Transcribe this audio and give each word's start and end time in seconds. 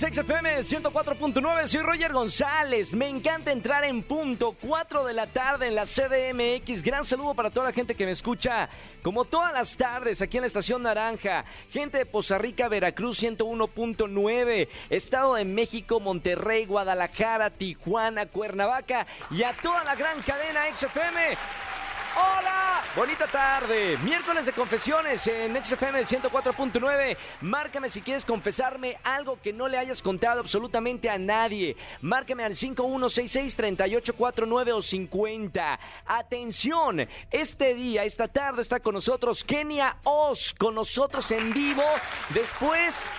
XFM 0.00 0.58
104.9, 0.58 1.66
soy 1.68 1.80
Roger 1.82 2.12
González. 2.12 2.94
Me 2.94 3.08
encanta 3.08 3.52
entrar 3.52 3.84
en 3.84 4.02
punto 4.02 4.56
4 4.60 5.04
de 5.04 5.12
la 5.12 5.26
tarde 5.28 5.68
en 5.68 5.76
la 5.76 5.84
CDMX. 5.84 6.82
Gran 6.82 7.04
saludo 7.04 7.34
para 7.34 7.50
toda 7.50 7.66
la 7.66 7.72
gente 7.72 7.94
que 7.94 8.04
me 8.04 8.10
escucha, 8.10 8.68
como 9.02 9.24
todas 9.24 9.52
las 9.52 9.76
tardes, 9.76 10.20
aquí 10.20 10.38
en 10.38 10.42
la 10.42 10.46
Estación 10.48 10.82
Naranja. 10.82 11.44
Gente 11.70 11.98
de 11.98 12.06
Poza 12.06 12.38
Rica, 12.38 12.68
Veracruz 12.68 13.22
101.9, 13.22 14.68
Estado 14.90 15.34
de 15.34 15.44
México, 15.44 16.00
Monterrey, 16.00 16.66
Guadalajara, 16.66 17.50
Tijuana, 17.50 18.26
Cuernavaca 18.26 19.06
y 19.30 19.44
a 19.44 19.52
toda 19.52 19.84
la 19.84 19.94
gran 19.94 20.20
cadena 20.22 20.62
XFM. 20.74 21.36
¡Hola! 22.16 22.84
Bonita 22.94 23.26
tarde. 23.26 23.98
Miércoles 23.98 24.46
de 24.46 24.52
confesiones 24.52 25.26
en 25.26 25.56
XFM 25.64 26.02
104.9. 26.02 27.16
Márcame 27.40 27.88
si 27.88 28.02
quieres 28.02 28.24
confesarme 28.24 28.98
algo 29.02 29.40
que 29.42 29.52
no 29.52 29.66
le 29.66 29.78
hayas 29.78 30.00
contado 30.00 30.38
absolutamente 30.38 31.10
a 31.10 31.18
nadie. 31.18 31.76
Márcame 32.02 32.44
al 32.44 32.54
5166-3849 32.54 34.74
o 34.74 34.80
50. 34.80 35.80
Atención, 36.06 37.08
este 37.32 37.74
día, 37.74 38.04
esta 38.04 38.28
tarde 38.28 38.62
está 38.62 38.78
con 38.78 38.94
nosotros 38.94 39.42
Kenia 39.42 39.96
Oz, 40.04 40.54
con 40.54 40.76
nosotros 40.76 41.28
en 41.32 41.52
vivo. 41.52 41.82
Después 42.28 43.10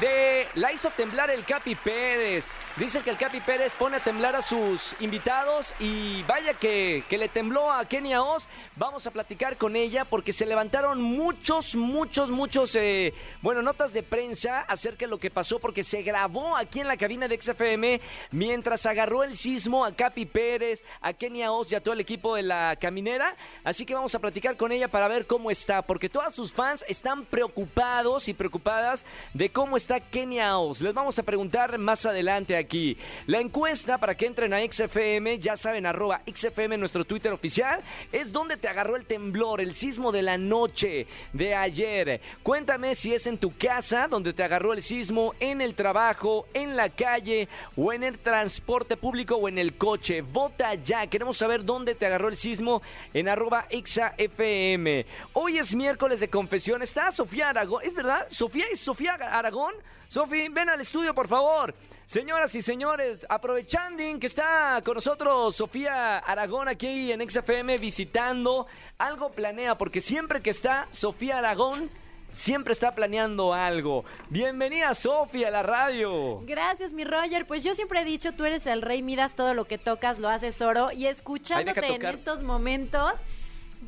de 0.00 0.48
la 0.54 0.72
hizo 0.72 0.90
temblar 0.90 1.30
el 1.30 1.44
Capi 1.44 1.74
Pérez. 1.74 2.52
Dicen 2.76 3.02
que 3.02 3.10
el 3.10 3.18
Capi 3.18 3.42
Pérez 3.42 3.70
pone 3.78 3.98
a 3.98 4.02
temblar 4.02 4.34
a 4.34 4.40
sus 4.40 4.96
invitados 4.98 5.74
y 5.78 6.22
vaya 6.22 6.54
que, 6.54 7.04
que 7.06 7.18
le 7.18 7.28
tembló 7.28 7.70
a 7.70 7.84
Kenia 7.84 8.22
Oz. 8.22 8.48
Vamos 8.76 9.06
a 9.06 9.10
platicar 9.10 9.58
con 9.58 9.76
ella 9.76 10.06
porque 10.06 10.32
se 10.32 10.46
levantaron 10.46 11.02
muchos, 11.02 11.76
muchos, 11.76 12.30
muchos, 12.30 12.74
eh, 12.76 13.12
bueno, 13.42 13.60
notas 13.60 13.92
de 13.92 14.02
prensa 14.02 14.60
acerca 14.60 15.04
de 15.04 15.10
lo 15.10 15.18
que 15.18 15.30
pasó 15.30 15.58
porque 15.58 15.84
se 15.84 16.00
grabó 16.02 16.56
aquí 16.56 16.80
en 16.80 16.88
la 16.88 16.96
cabina 16.96 17.28
de 17.28 17.38
XFM 17.38 18.00
mientras 18.30 18.86
agarró 18.86 19.22
el 19.22 19.36
sismo 19.36 19.84
a 19.84 19.94
Capi 19.94 20.24
Pérez, 20.24 20.82
a 21.02 21.12
Kenia 21.12 21.52
Oz 21.52 21.70
y 21.70 21.74
a 21.74 21.82
todo 21.82 21.92
el 21.92 22.00
equipo 22.00 22.36
de 22.36 22.42
la 22.42 22.76
caminera. 22.80 23.36
Así 23.64 23.84
que 23.84 23.94
vamos 23.94 24.14
a 24.14 24.18
platicar 24.18 24.56
con 24.56 24.72
ella 24.72 24.88
para 24.88 25.08
ver 25.08 25.26
cómo 25.26 25.50
está 25.50 25.82
porque 25.82 26.08
todas 26.08 26.34
sus 26.34 26.50
fans 26.50 26.86
están 26.88 27.26
preocupados 27.26 28.28
y 28.28 28.32
preocupadas 28.32 29.04
de 29.34 29.50
cómo 29.50 29.76
está 29.76 30.00
Kenia 30.00 30.56
Oz. 30.56 30.80
Les 30.80 30.94
vamos 30.94 31.18
a 31.18 31.22
preguntar 31.22 31.76
más 31.76 32.06
adelante 32.06 32.61
aquí. 32.62 32.96
La 33.26 33.40
encuesta 33.40 33.98
para 33.98 34.14
que 34.14 34.26
entren 34.26 34.52
a 34.52 34.60
XFM, 34.60 35.38
ya 35.38 35.56
saben, 35.56 35.86
arroba 35.86 36.22
XFM, 36.26 36.78
nuestro 36.78 37.04
Twitter 37.04 37.32
oficial, 37.32 37.80
es 38.10 38.32
donde 38.32 38.56
te 38.56 38.68
agarró 38.68 38.96
el 38.96 39.04
temblor, 39.04 39.60
el 39.60 39.74
sismo 39.74 40.10
de 40.10 40.22
la 40.22 40.38
noche 40.38 41.06
de 41.32 41.54
ayer. 41.54 42.20
Cuéntame 42.42 42.94
si 42.94 43.12
es 43.12 43.26
en 43.26 43.38
tu 43.38 43.56
casa 43.56 44.08
donde 44.08 44.32
te 44.32 44.42
agarró 44.42 44.72
el 44.72 44.82
sismo, 44.82 45.34
en 45.40 45.60
el 45.60 45.74
trabajo, 45.74 46.46
en 46.54 46.76
la 46.76 46.88
calle 46.88 47.48
o 47.76 47.92
en 47.92 48.02
el 48.02 48.18
transporte 48.18 48.96
público 48.96 49.36
o 49.36 49.48
en 49.48 49.58
el 49.58 49.76
coche. 49.76 50.22
Vota 50.22 50.74
ya, 50.74 51.06
queremos 51.06 51.36
saber 51.36 51.64
dónde 51.64 51.94
te 51.94 52.06
agarró 52.06 52.28
el 52.28 52.36
sismo 52.36 52.82
en 53.12 53.28
arroba 53.28 53.66
XFM. 53.70 55.06
Hoy 55.34 55.58
es 55.58 55.74
miércoles 55.74 56.20
de 56.20 56.28
confesión, 56.28 56.82
está 56.82 57.10
Sofía 57.10 57.50
Aragón, 57.50 57.82
¿es 57.84 57.94
verdad? 57.94 58.26
¿Sofía 58.30 58.64
es 58.72 58.80
Sofía 58.80 59.14
Aragón? 59.14 59.74
Sofi, 60.12 60.46
ven 60.50 60.68
al 60.68 60.78
estudio, 60.78 61.14
por 61.14 61.26
favor. 61.26 61.74
Señoras 62.04 62.54
y 62.54 62.60
señores, 62.60 63.24
aprovechando 63.30 64.02
que 64.20 64.26
está 64.26 64.82
con 64.84 64.96
nosotros 64.96 65.56
Sofía 65.56 66.18
Aragón 66.18 66.68
aquí 66.68 67.10
en 67.10 67.26
XFM 67.30 67.78
visitando, 67.78 68.66
algo 68.98 69.32
planea, 69.32 69.78
porque 69.78 70.02
siempre 70.02 70.42
que 70.42 70.50
está 70.50 70.86
Sofía 70.90 71.38
Aragón, 71.38 71.88
siempre 72.30 72.74
está 72.74 72.92
planeando 72.92 73.54
algo. 73.54 74.04
Bienvenida, 74.28 74.92
Sofía, 74.92 75.48
a 75.48 75.50
la 75.50 75.62
radio. 75.62 76.42
Gracias, 76.44 76.92
mi 76.92 77.04
Roger. 77.04 77.46
Pues 77.46 77.64
yo 77.64 77.74
siempre 77.74 78.02
he 78.02 78.04
dicho, 78.04 78.32
tú 78.32 78.44
eres 78.44 78.66
el 78.66 78.82
rey, 78.82 79.02
miras 79.02 79.34
todo 79.34 79.54
lo 79.54 79.64
que 79.64 79.78
tocas, 79.78 80.18
lo 80.18 80.28
haces 80.28 80.60
oro. 80.60 80.92
Y 80.92 81.06
escuchándote 81.06 81.86
en 81.86 82.04
estos 82.04 82.42
momentos... 82.42 83.14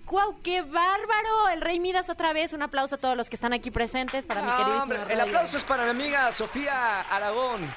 ¡Guau! 0.06 0.37
¡Qué 0.43 0.62
bárbaro! 0.62 1.49
El 1.53 1.60
Rey 1.60 1.78
Midas 1.81 2.10
otra 2.10 2.32
vez. 2.32 2.53
Un 2.53 2.62
aplauso 2.62 2.97
a 2.97 2.99
todos 2.99 3.16
los 3.16 3.28
que 3.28 3.37
están 3.37 3.53
aquí 3.53 3.71
presentes 3.71 4.27
para 4.27 4.43
mi 4.43 4.50
querido 4.50 4.82
hombre, 4.82 4.99
El 5.09 5.21
aplauso 5.21 5.56
es 5.56 5.65
para 5.65 5.84
mi 5.84 5.91
amiga 5.91 6.32
Sofía 6.32 7.03
Aragón. 7.03 7.72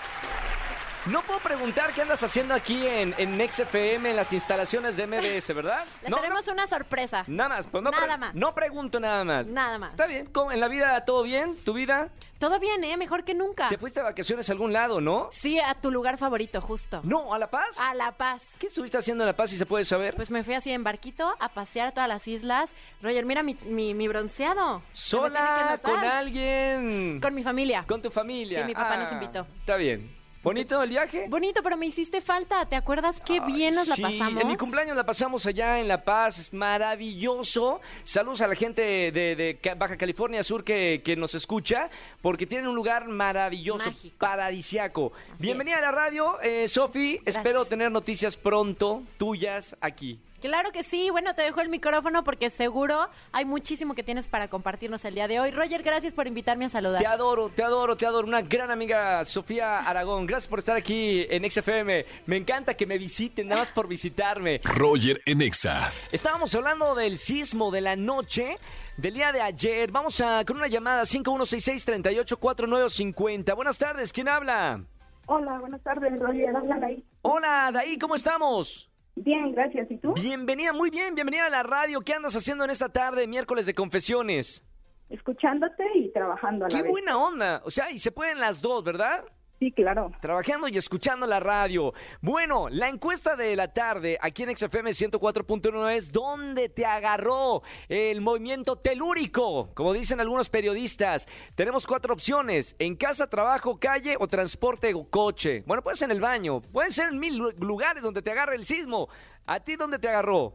No 1.10 1.22
puedo 1.24 1.40
preguntar 1.40 1.94
qué 1.94 2.02
andas 2.02 2.22
haciendo 2.22 2.54
aquí 2.54 2.86
en, 2.86 3.16
en 3.18 3.40
XFM, 3.50 4.10
en 4.10 4.16
las 4.16 4.34
instalaciones 4.34 4.98
de 4.98 5.08
MBS, 5.08 5.54
¿verdad? 5.56 5.86
Les 6.02 6.12
no, 6.12 6.18
tenemos 6.18 6.48
una 6.48 6.68
sorpresa. 6.68 7.24
Nada 7.28 7.50
más, 7.50 7.68
pues 7.68 7.82
no, 7.84 7.92
nada 7.92 8.18
más. 8.18 8.36
no 8.36 8.54
pregunto 8.54 9.00
nada 9.00 9.24
más. 9.24 9.46
Nada 9.46 9.78
más. 9.78 9.94
¿Está 9.94 10.06
bien? 10.08 10.26
¿Cómo, 10.28 10.52
¿En 10.52 10.60
la 10.60 10.68
vida 10.68 11.06
todo 11.06 11.24
bien? 11.24 11.56
¿Tu 11.64 11.74
vida? 11.74 12.10
Todo 12.40 12.60
bien, 12.60 12.84
¿eh? 12.84 12.98
Mejor 12.98 13.24
que 13.24 13.34
nunca. 13.34 13.70
¿Te 13.70 13.78
fuiste 13.78 14.00
de 14.02 14.04
vacaciones 14.04 14.50
a 14.50 14.52
algún 14.52 14.74
lado, 14.74 15.00
no? 15.02 15.30
Sí, 15.32 15.60
a 15.60 15.74
tu 15.76 15.92
lugar 15.92 16.18
favorito, 16.18 16.62
justo. 16.62 17.00
No, 17.04 17.34
¿a 17.34 17.40
La 17.40 17.50
Paz? 17.50 17.80
A 17.80 17.94
La 17.96 18.12
Paz. 18.12 18.44
¿Qué 18.60 18.68
estuviste 18.68 18.98
haciendo 18.98 19.24
en 19.24 19.28
La 19.28 19.36
Paz, 19.36 19.50
si 19.50 19.58
se 19.58 19.66
puede 19.66 19.86
saber? 19.86 20.14
Pues 20.16 20.30
me 20.30 20.44
fui 20.44 20.54
así 20.56 20.72
en 20.72 20.84
barquito 20.84 21.34
a 21.40 21.50
pasear 21.50 21.88
a 21.88 21.92
todas 21.92 22.10
las 22.10 22.28
islas. 22.28 22.74
Roger, 23.02 23.26
mira 23.26 23.44
mi, 23.44 23.56
mi, 23.66 23.94
mi 23.94 24.08
bronceado. 24.08 24.84
¿Sola? 24.94 25.80
¿Con 25.82 26.00
alguien? 26.00 27.20
Con 27.22 27.34
mi 27.34 27.44
familia. 27.44 27.86
¿Con 27.88 28.02
tu 28.02 28.12
familia? 28.12 28.60
Sí, 28.60 28.66
mi 28.66 28.74
papá 28.74 28.94
Ah, 28.94 28.98
nos 28.98 29.12
invitó. 29.14 29.48
Está 29.62 29.78
bien. 29.78 30.17
¿Bonito 30.48 30.82
el 30.82 30.90
viaje? 30.90 31.26
Bonito, 31.28 31.62
pero 31.62 31.76
me 31.76 31.88
hiciste 31.88 32.22
falta. 32.22 32.66
¿Te 32.66 32.78
acuerdas 32.78 33.22
qué 33.26 33.42
bien 33.42 33.76
nos 33.76 33.88
Sí, 33.88 34.02
la 34.02 34.08
pasamos? 34.08 34.42
En 34.42 34.48
mi 34.48 34.56
cumpleaños 34.56 34.96
la 34.96 35.06
pasamos 35.06 35.46
allá 35.46 35.78
en 35.82 35.90
La 35.90 36.06
Paz, 36.06 36.40
es 36.40 36.54
maravilloso. 36.54 37.82
Saludos 38.06 38.40
a 38.40 38.48
la 38.48 38.56
gente 38.56 38.82
de, 38.82 39.60
Baja 39.78 39.98
California 39.98 40.42
Sur 40.44 40.64
que, 40.64 41.02
que 41.04 41.18
nos 41.18 41.36
escucha, 41.36 41.90
porque 42.22 42.48
tienen 42.48 42.70
un 42.70 42.76
lugar 42.76 43.10
maravilloso, 43.10 43.88
Mágico. 43.88 44.16
paradisiaco. 44.18 45.12
Así 45.34 45.44
Bienvenida 45.44 45.80
a 45.80 45.82
la 45.82 45.92
radio, 45.92 46.40
eh, 46.42 46.70
Sofi. 46.70 47.20
Espero 47.26 47.66
tener 47.66 47.92
noticias 47.92 48.38
pronto 48.38 49.02
tuyas 49.18 49.76
aquí. 49.82 50.18
Claro 50.42 50.72
que 50.72 50.84
sí. 50.84 51.10
Bueno, 51.10 51.34
te 51.34 51.42
dejo 51.42 51.62
el 51.62 51.70
micrófono 51.70 52.24
porque 52.24 52.50
seguro 52.50 53.10
hay 53.32 53.46
muchísimo 53.46 53.96
que 53.96 54.04
tienes 54.04 54.28
para 54.28 54.50
compartirnos 54.50 55.04
el 55.06 55.16
día 55.16 55.28
de 55.28 55.40
hoy. 55.40 55.52
Roger, 55.52 55.82
gracias 55.82 56.14
por 56.14 56.28
invitarme 56.28 56.66
a 56.66 56.70
saludar. 56.70 57.02
Te 57.02 57.08
adoro, 57.08 57.50
te 57.50 57.64
adoro, 57.64 57.98
te 57.98 58.06
adoro. 58.06 58.28
Una 58.28 58.42
gran 58.42 58.70
amiga, 58.70 59.26
Sofía 59.26 59.80
Aragón. 59.80 60.28
Gracias 60.28 60.37
por 60.46 60.60
estar 60.60 60.76
aquí 60.76 61.26
en 61.30 61.50
XFM. 61.50 62.06
Me 62.28 62.38
encanta 62.38 62.76
que 62.76 62.86
me 62.86 62.98
visiten, 63.00 63.48
nada 63.48 63.62
más 63.62 63.72
por 63.72 63.88
visitarme. 63.88 64.62
Roger 64.64 65.20
en 65.26 65.42
Exa. 65.42 65.92
Estábamos 66.12 66.54
hablando 66.54 66.94
del 66.94 67.18
sismo 67.18 67.72
de 67.72 67.82
la 67.82 67.96
noche 67.96 68.58
del 68.98 69.14
día 69.16 69.32
de 69.32 69.42
ayer. 69.42 69.92
Vamos 69.92 70.22
a 70.22 70.44
con 70.46 70.58
una 70.58 70.68
llamada 70.68 71.04
5166-384950. 71.04 73.56
Buenas 73.56 73.78
tardes, 73.78 74.14
¿quién 74.14 74.28
habla? 74.28 74.84
Hola, 75.26 75.60
buenas 75.60 75.82
tardes, 75.84 76.18
Roger. 76.20 76.56
Hablan 76.56 76.84
ahí. 76.84 77.04
Hola, 77.22 77.72
Daí, 77.74 77.98
¿cómo 77.98 78.16
estamos? 78.16 78.90
Bien, 79.16 79.52
gracias. 79.54 79.90
¿Y 79.90 79.98
tú? 79.98 80.14
Bienvenida, 80.14 80.74
muy 80.74 80.90
bien, 80.90 81.16
bienvenida 81.16 81.46
a 81.48 81.50
la 81.50 81.64
radio. 81.64 82.02
¿Qué 82.02 82.14
andas 82.14 82.36
haciendo 82.36 82.64
en 82.64 82.70
esta 82.70 82.90
tarde, 82.90 83.28
miércoles 83.28 83.66
de 83.66 83.74
confesiones? 83.74 84.64
Escuchándote 85.10 85.84
y 85.96 86.12
trabajando 86.12 86.66
a 86.66 86.70
la 86.70 86.76
¡Qué 86.76 86.84
vez. 86.84 86.92
buena 86.92 87.18
onda! 87.18 87.62
O 87.66 87.72
sea, 87.72 87.90
y 87.92 87.98
se 87.98 88.12
pueden 88.12 88.40
las 88.40 88.62
dos, 88.62 88.84
¿verdad? 88.84 89.24
Sí, 89.60 89.72
claro. 89.72 90.12
Trabajando 90.22 90.68
y 90.68 90.78
escuchando 90.78 91.26
la 91.26 91.40
radio. 91.40 91.92
Bueno, 92.22 92.70
la 92.70 92.90
encuesta 92.90 93.36
de 93.36 93.56
la 93.56 93.74
tarde 93.74 94.18
aquí 94.22 94.44
en 94.44 94.56
XFM 94.56 94.92
104.1 94.92 95.92
es 95.96 96.12
¿dónde 96.12 96.70
te 96.70 96.86
agarró 96.86 97.64
el 97.90 98.22
movimiento 98.22 98.76
telúrico? 98.76 99.70
Como 99.74 99.94
dicen 99.94 100.20
algunos 100.20 100.50
periodistas, 100.50 101.28
tenemos 101.56 101.88
cuatro 101.88 102.14
opciones: 102.14 102.76
en 102.78 102.96
casa, 102.96 103.28
trabajo, 103.28 103.80
calle 103.80 104.16
o 104.20 104.28
transporte 104.28 104.94
o 104.94 105.10
coche. 105.10 105.64
Bueno, 105.66 105.82
puede 105.82 105.98
ser 105.98 106.12
en 106.12 106.18
el 106.18 106.22
baño, 106.22 106.62
puede 106.62 106.92
ser 106.92 107.10
en 107.10 107.18
mil 107.18 107.36
lu- 107.38 107.52
lugares 107.60 108.04
donde 108.04 108.22
te 108.22 108.30
agarre 108.32 108.56
el 108.58 108.66
sismo. 108.66 109.08
¿A 109.48 109.60
ti 109.60 109.76
dónde 109.76 109.98
te 109.98 110.08
agarró? 110.08 110.54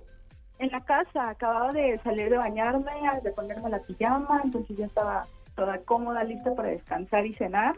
En 0.61 0.71
la 0.71 0.81
casa, 0.85 1.31
acababa 1.31 1.73
de 1.73 1.99
salir 2.05 2.31
de 2.31 2.37
bañarme, 2.39 2.93
de 3.25 3.33
ponerme 3.33 3.69
la 3.69 3.81
pijama, 3.81 4.41
entonces 4.45 4.77
ya 4.77 4.87
estaba 4.87 5.27
toda 5.57 5.79
cómoda, 5.79 6.23
lista 6.23 6.55
para 6.55 6.69
descansar 6.69 7.27
y 7.27 7.35
cenar. 7.35 7.75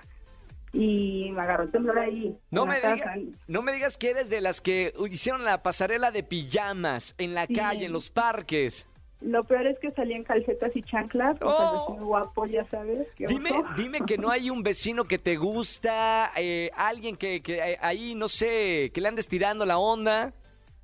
Y 0.74 1.30
me 1.32 1.40
agarró 1.42 1.62
el 1.64 1.70
temblor 1.70 1.98
ahí. 1.98 2.36
No 2.50 2.66
me, 2.66 2.76
diga- 2.82 3.16
no 3.46 3.62
me 3.62 3.72
digas 3.72 3.96
que 3.96 4.10
eres 4.10 4.28
de 4.28 4.40
las 4.40 4.60
que 4.60 4.92
hicieron 5.10 5.44
la 5.44 5.62
pasarela 5.62 6.10
de 6.10 6.22
pijamas 6.24 7.14
en 7.18 7.32
la 7.34 7.46
Sí. 7.46 7.54
calle, 7.54 7.86
en 7.86 7.92
los 7.92 8.10
parques. 8.10 8.86
Lo 9.20 9.44
peor 9.44 9.66
es 9.68 9.78
que 9.78 9.90
salí 9.92 10.12
en 10.12 10.24
calcetas 10.24 10.72
y 10.74 10.82
chanclas, 10.82 11.38
pues 11.38 11.54
Oh. 11.56 11.86
el 11.86 11.92
vecino 11.94 12.06
guapo, 12.08 12.44
ya 12.46 12.64
sabes. 12.66 13.06
Dime, 13.16 13.52
oso. 13.52 13.64
dime 13.76 14.00
que 14.06 14.18
no 14.18 14.28
hay 14.30 14.50
un 14.50 14.62
vecino 14.62 15.04
que 15.04 15.18
te 15.18 15.36
gusta, 15.36 16.30
eh, 16.36 16.70
alguien 16.76 17.16
que, 17.16 17.40
que 17.40 17.58
eh, 17.58 17.78
ahí, 17.80 18.14
no 18.14 18.28
sé, 18.28 18.90
que 18.92 19.00
le 19.00 19.08
andes 19.08 19.26
tirando 19.28 19.64
la 19.64 19.78
onda. 19.78 20.32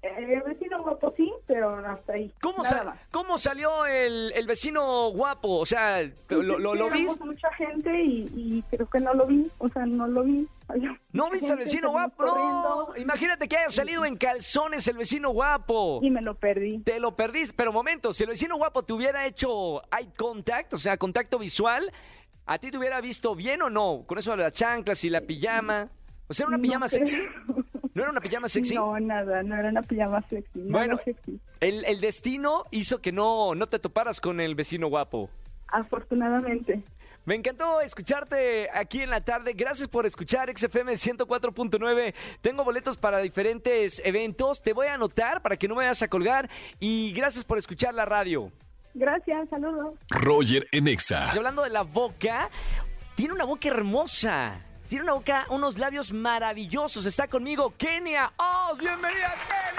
Eh, 0.02 0.08
El 0.32 0.40
vecino 0.42 0.82
guapo 0.82 1.12
sí, 1.18 1.19
pero 1.50 1.76
hasta 1.84 2.12
ahí. 2.12 2.32
¿Cómo, 2.40 2.62
¿cómo 3.10 3.36
salió 3.36 3.84
el, 3.84 4.32
el, 4.36 4.46
vecino 4.46 5.10
guapo? 5.10 5.58
O 5.58 5.66
sea, 5.66 6.00
¿lo, 6.28 6.42
lo, 6.42 6.74
lo 6.76 6.90
viste? 6.90 7.24
mucha 7.24 7.52
gente 7.54 7.90
y, 8.02 8.62
creo 8.70 8.88
que 8.88 9.00
no 9.00 9.12
lo 9.14 9.26
vi, 9.26 9.50
o 9.58 9.68
sea, 9.68 9.84
no 9.84 10.06
lo 10.06 10.22
vi. 10.22 10.46
¿No 11.12 11.28
viste 11.28 11.50
al 11.50 11.58
vecino 11.58 11.90
guapo? 11.90 12.94
Imagínate 12.96 13.48
que 13.48 13.56
haya 13.56 13.70
salido 13.70 14.04
en 14.04 14.16
calzones 14.16 14.86
el 14.86 14.96
vecino 14.96 15.30
guapo. 15.30 15.98
Y 16.02 16.10
me 16.10 16.22
lo 16.22 16.36
perdí. 16.36 16.78
Te 16.78 17.00
lo 17.00 17.16
perdiste, 17.16 17.52
pero 17.56 17.72
momento, 17.72 18.12
si 18.12 18.22
el 18.22 18.28
vecino 18.30 18.56
guapo 18.56 18.84
te 18.84 18.92
hubiera 18.92 19.26
hecho 19.26 19.82
eye 19.90 20.12
contact, 20.16 20.74
o 20.74 20.78
sea, 20.78 20.96
contacto 20.96 21.40
visual, 21.40 21.92
¿a 22.46 22.58
ti 22.58 22.70
te 22.70 22.78
hubiera 22.78 23.00
visto 23.00 23.34
bien 23.34 23.62
o 23.62 23.70
no? 23.70 24.04
Con 24.06 24.18
eso 24.18 24.30
de 24.36 24.44
las 24.44 24.52
chanclas 24.52 25.02
y 25.02 25.10
la 25.10 25.22
pijama. 25.22 25.88
O 26.28 26.32
sea, 26.32 26.44
¿era 26.44 26.54
una 26.54 26.62
pijama 26.62 26.86
sexy? 26.86 27.18
¿No 27.94 28.02
era 28.02 28.10
una 28.10 28.20
pijama 28.20 28.48
sexy? 28.48 28.74
No, 28.74 28.98
nada, 29.00 29.42
no 29.42 29.56
era 29.56 29.68
una 29.68 29.82
pijama 29.82 30.22
sexy. 30.28 30.60
bueno, 30.68 30.98
El, 31.60 31.84
el, 31.84 32.00
destino 32.00 32.64
hizo 32.70 33.00
que 33.00 33.12
no, 33.12 33.54
no 33.54 33.66
te 33.66 33.78
toparas 33.78 34.20
con 34.20 34.40
el 34.40 34.54
vecino 34.54 34.88
guapo. 34.88 35.28
Afortunadamente. 35.68 36.82
Me 37.26 37.34
encantó 37.34 37.80
escucharte 37.80 38.68
aquí 38.72 39.02
en 39.02 39.10
la 39.10 39.20
tarde. 39.22 39.52
Gracias 39.52 39.88
por 39.88 40.06
escuchar 40.06 40.50
XFM 40.56 40.92
104.9. 40.92 42.14
Tengo 42.40 42.64
boletos 42.64 42.96
para 42.96 43.18
diferentes 43.18 44.00
eventos. 44.04 44.62
Te 44.62 44.72
voy 44.72 44.86
a 44.86 44.94
anotar 44.94 45.42
para 45.42 45.56
que 45.56 45.68
no 45.68 45.74
me 45.74 45.82
vayas 45.82 46.02
a 46.02 46.08
colgar. 46.08 46.48
Y 46.78 47.12
gracias 47.12 47.44
por 47.44 47.58
escuchar 47.58 47.92
la 47.94 48.04
radio. 48.06 48.50
Gracias, 48.94 49.48
saludos. 49.50 49.94
Roger 50.08 50.66
Enexa. 50.72 51.30
hablando 51.30 51.62
de 51.62 51.70
la 51.70 51.82
boca, 51.82 52.50
tiene 53.14 53.34
una 53.34 53.44
boca 53.44 53.68
hermosa. 53.68 54.64
Tiene 54.90 55.04
una 55.04 55.12
boca, 55.12 55.46
unos 55.50 55.78
labios 55.78 56.12
maravillosos. 56.12 57.06
Está 57.06 57.28
conmigo 57.28 57.72
Kenia 57.78 58.32
¡Oh, 58.36 58.74
¡Bienvenida, 58.76 59.36
Kenia! 59.48 59.69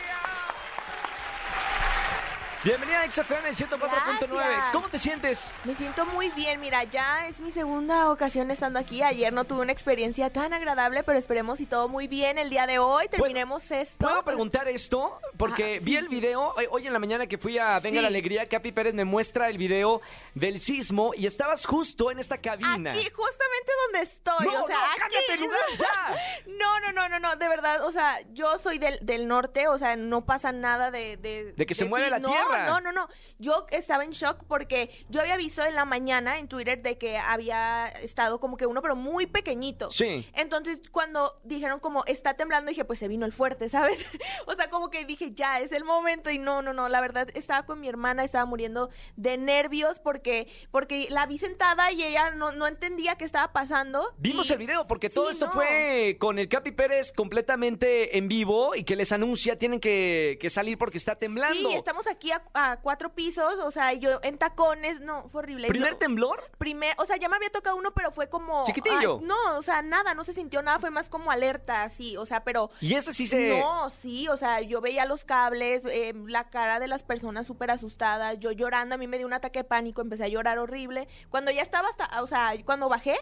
Bienvenida 2.64 3.02
a 3.02 3.10
XFM 3.10 3.50
104.9. 3.50 4.72
¿Cómo 4.72 4.88
te 4.88 5.00
sientes? 5.00 5.52
Me 5.64 5.74
siento 5.74 6.06
muy 6.06 6.30
bien. 6.30 6.60
Mira, 6.60 6.84
ya 6.84 7.28
es 7.28 7.40
mi 7.40 7.50
segunda 7.50 8.12
ocasión 8.12 8.52
estando 8.52 8.78
aquí. 8.78 9.02
Ayer 9.02 9.34
no 9.34 9.46
tuve 9.46 9.62
una 9.62 9.72
experiencia 9.72 10.32
tan 10.32 10.54
agradable, 10.54 11.02
pero 11.02 11.18
esperemos 11.18 11.60
y 11.60 11.66
todo 11.66 11.88
muy 11.88 12.08
bien 12.08 12.38
el 12.38 12.52
día 12.52 12.68
de 12.68 12.78
hoy. 12.78 13.08
Terminemos 13.08 13.72
esto. 13.72 14.06
¿Puedo 14.06 14.24
preguntar 14.24 14.68
esto? 14.68 15.20
Porque 15.38 15.80
vi 15.82 15.96
el 15.96 16.08
video 16.08 16.54
hoy, 16.70 16.86
en 16.86 16.94
la 16.94 17.00
mañana 17.00 17.26
que 17.26 17.40
fui 17.40 17.58
a 17.58 17.80
Venga 17.80 18.00
la 18.00 18.10
Alegría. 18.10 18.46
Capi 18.46 18.72
Pérez 18.72 18.94
me 18.94 19.06
muestra 19.06 19.50
el 19.50 19.58
video 19.58 20.00
del 20.36 20.60
sismo 20.60 21.14
y 21.16 21.26
estabas 21.26 21.66
justo 21.66 22.12
en 22.12 22.20
esta 22.20 22.38
cabina. 22.38 22.92
Aquí, 22.92 23.10
justamente 23.12 23.72
donde 23.86 24.02
estoy. 24.02 24.46
No, 24.46 24.64
o 24.64 24.68
sea, 24.68 24.78
no, 24.78 25.06
aquí. 25.06 25.44
lugar 25.44 25.60
ya. 25.80 26.16
No, 26.62 26.80
no, 26.80 26.92
no, 26.92 27.10
no, 27.10 27.20
no, 27.20 27.36
de 27.38 27.48
verdad. 27.48 27.84
O 27.86 27.92
sea, 27.92 28.20
yo 28.34 28.60
soy 28.60 28.78
del, 28.78 29.00
del 29.02 29.28
norte, 29.28 29.68
o 29.68 29.80
sea, 29.80 29.96
no 29.96 30.26
pasa 30.26 30.52
nada 30.52 30.92
de. 30.92 31.18
De, 31.18 31.66
que 31.66 31.74
se 31.74 31.86
mueve 31.86 32.10
la 32.12 32.20
tierra. 32.20 32.51
No, 32.58 32.82
no, 32.82 32.92
no. 32.92 33.08
Yo 33.40 33.66
estaba 33.72 34.04
en 34.04 34.12
shock 34.12 34.44
porque 34.48 34.90
yo 35.10 35.22
había 35.22 35.38
visto 35.38 35.64
en 35.64 35.76
la 35.76 35.86
mañana 35.86 36.40
en 36.40 36.48
Twitter 36.48 36.82
de 36.82 36.98
que 36.98 37.18
había 37.18 37.88
estado 37.88 38.40
como 38.40 38.58
que 38.58 38.66
uno, 38.66 38.82
pero 38.82 38.96
muy 38.96 39.28
pequeñito. 39.28 39.92
Sí. 39.92 40.28
Entonces, 40.34 40.82
cuando 40.92 41.40
dijeron 41.44 41.80
como 41.80 42.06
está 42.06 42.36
temblando, 42.36 42.70
dije, 42.70 42.86
pues 42.86 43.00
se 43.00 43.08
vino 43.08 43.26
el 43.26 43.34
fuerte, 43.34 43.70
¿sabes? 43.70 44.06
o 44.46 44.54
sea, 44.54 44.70
como 44.70 44.90
que 44.90 45.06
dije, 45.06 45.32
ya 45.34 45.60
es 45.60 45.72
el 45.72 45.84
momento. 45.84 46.30
Y 46.30 46.40
no, 46.40 46.62
no, 46.62 46.74
no. 46.74 46.90
La 46.90 47.02
verdad, 47.02 47.30
estaba 47.34 47.66
con 47.66 47.80
mi 47.80 47.88
hermana, 47.88 48.24
estaba 48.24 48.46
muriendo 48.46 48.90
de 49.16 49.38
nervios 49.38 50.00
porque, 50.00 50.48
porque 50.72 51.08
la 51.10 51.26
vi 51.26 51.38
sentada 51.38 51.92
y 51.92 52.04
ella 52.04 52.32
no, 52.32 52.52
no 52.52 52.68
entendía 52.68 53.16
qué 53.16 53.26
estaba 53.26 53.52
pasando. 53.54 54.14
Vimos 54.18 54.50
el 54.52 54.58
video 54.58 54.88
porque 54.88 55.10
todo 55.10 55.30
esto 55.30 55.50
fue 55.52 56.18
con 56.20 56.40
el 56.40 56.48
Capi 56.48 56.72
Pérez 56.72 57.12
completamente 57.12 58.18
en 58.18 58.28
vivo 58.28 58.76
y 58.76 58.84
que 58.84 58.96
les 58.96 59.12
anuncia 59.12 59.58
tienen 59.58 59.80
que, 59.80 60.38
salir 60.50 60.78
porque 60.78 60.98
está 60.98 61.16
temblando. 61.16 61.70
Sí, 61.70 61.76
estamos 61.76 62.06
aquí 62.08 62.32
a 62.32 62.41
cuatro 62.82 63.14
pisos, 63.14 63.56
o 63.60 63.72
sea, 63.72 63.94
yo 63.94 64.20
en 64.24 64.38
tacones, 64.38 65.00
no, 65.00 65.28
fue 65.30 65.40
horrible. 65.40 65.68
¿Primer 65.68 65.96
temblor? 65.96 66.50
Primer, 66.58 66.96
o 66.98 67.06
sea, 67.06 67.18
ya 67.18 67.30
me 67.30 67.36
había 67.36 67.50
tocado 67.50 67.76
uno, 67.76 67.92
pero 67.94 68.12
fue 68.12 68.30
como... 68.30 68.64
Chiquitillo. 68.66 69.20
no, 69.24 69.36
o 69.58 69.62
sea, 69.62 69.82
nada, 69.82 70.14
no 70.14 70.24
se 70.24 70.34
sintió 70.34 70.62
nada, 70.62 70.80
fue 70.80 70.90
más 70.90 71.10
como 71.10 71.32
alerta, 71.32 71.84
así, 71.84 72.18
o 72.18 72.26
sea, 72.26 72.44
pero... 72.44 72.72
¿Y 72.80 72.96
este 72.96 73.14
sí 73.14 73.28
se...? 73.28 73.60
No, 73.60 73.90
sí, 73.90 74.28
o 74.28 74.38
sea, 74.38 74.62
yo 74.62 74.82
veía 74.82 75.06
los 75.06 75.24
cables, 75.24 75.84
eh, 75.86 76.14
la 76.28 76.50
cara 76.50 76.80
de 76.80 76.88
las 76.88 77.04
personas 77.04 77.48
súper 77.48 77.72
asustadas, 77.72 78.40
yo 78.40 78.52
llorando, 78.52 78.96
a 78.96 78.98
mí 78.98 79.08
me 79.08 79.18
dio 79.18 79.28
un 79.28 79.34
ataque 79.34 79.60
de 79.60 79.64
pánico, 79.64 80.02
empecé 80.02 80.26
a 80.26 80.28
llorar 80.28 80.60
horrible. 80.60 81.08
Cuando 81.30 81.52
ya 81.52 81.62
estaba 81.62 81.90
hasta, 81.90 82.22
o 82.22 82.28
sea, 82.28 82.54
cuando 82.66 82.90
bajé, 82.90 83.18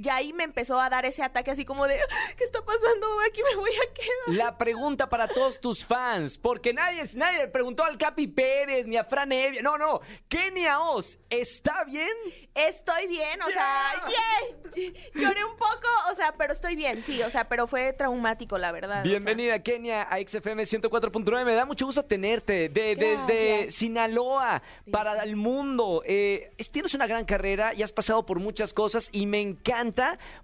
ya 0.00 0.16
ahí 0.16 0.32
me 0.32 0.44
empezó 0.44 0.80
a 0.80 0.88
dar 0.88 1.04
ese 1.04 1.22
ataque 1.22 1.50
así 1.50 1.64
como 1.64 1.86
de, 1.86 2.00
¿qué 2.36 2.44
está 2.44 2.64
pasando? 2.64 3.06
Aquí 3.28 3.40
me 3.48 3.56
voy 3.56 3.70
a 3.70 3.92
quedar. 3.92 4.36
La 4.36 4.58
pregunta 4.58 5.08
para 5.08 5.28
todos 5.28 5.60
tus 5.60 5.84
fans, 5.84 6.38
porque 6.38 6.72
nadie, 6.72 7.02
nadie 7.14 7.38
le 7.38 7.48
preguntó 7.48 7.84
al 7.84 7.98
Capi 7.98 8.26
Pérez 8.26 8.86
ni 8.86 8.96
a 8.96 9.04
Fran 9.04 9.32
Evia. 9.32 9.62
No, 9.62 9.78
no, 9.78 10.00
Kenia 10.28 10.80
Oz, 10.80 11.18
¿está 11.28 11.84
bien? 11.84 12.08
Estoy 12.54 13.06
bien, 13.06 13.40
o 13.42 13.46
sea, 13.46 13.92
yeah. 14.08 14.92
lloré 15.14 15.44
un 15.44 15.56
poco, 15.56 15.88
o 16.10 16.14
sea, 16.14 16.34
pero 16.36 16.52
estoy 16.52 16.74
bien, 16.74 17.02
sí, 17.02 17.22
o 17.22 17.30
sea, 17.30 17.48
pero 17.48 17.66
fue 17.66 17.92
traumático, 17.92 18.58
la 18.58 18.72
verdad. 18.72 19.02
Bienvenida, 19.04 19.62
Kenia, 19.62 20.02
a 20.02 20.18
XFM 20.18 20.64
104.9. 20.64 21.44
Me 21.44 21.54
da 21.54 21.64
mucho 21.64 21.86
gusto 21.86 22.04
tenerte 22.04 22.68
de, 22.68 22.96
desde 22.96 23.70
Sinaloa 23.70 24.62
para 24.90 25.22
el 25.22 25.36
mundo. 25.36 26.02
Eh, 26.04 26.52
tienes 26.70 26.94
una 26.94 27.06
gran 27.06 27.24
carrera 27.24 27.72
y 27.74 27.82
has 27.82 27.92
pasado 27.92 28.26
por 28.26 28.38
muchas 28.40 28.72
cosas 28.72 29.08
y 29.12 29.26
me 29.26 29.40
encanta 29.40 29.89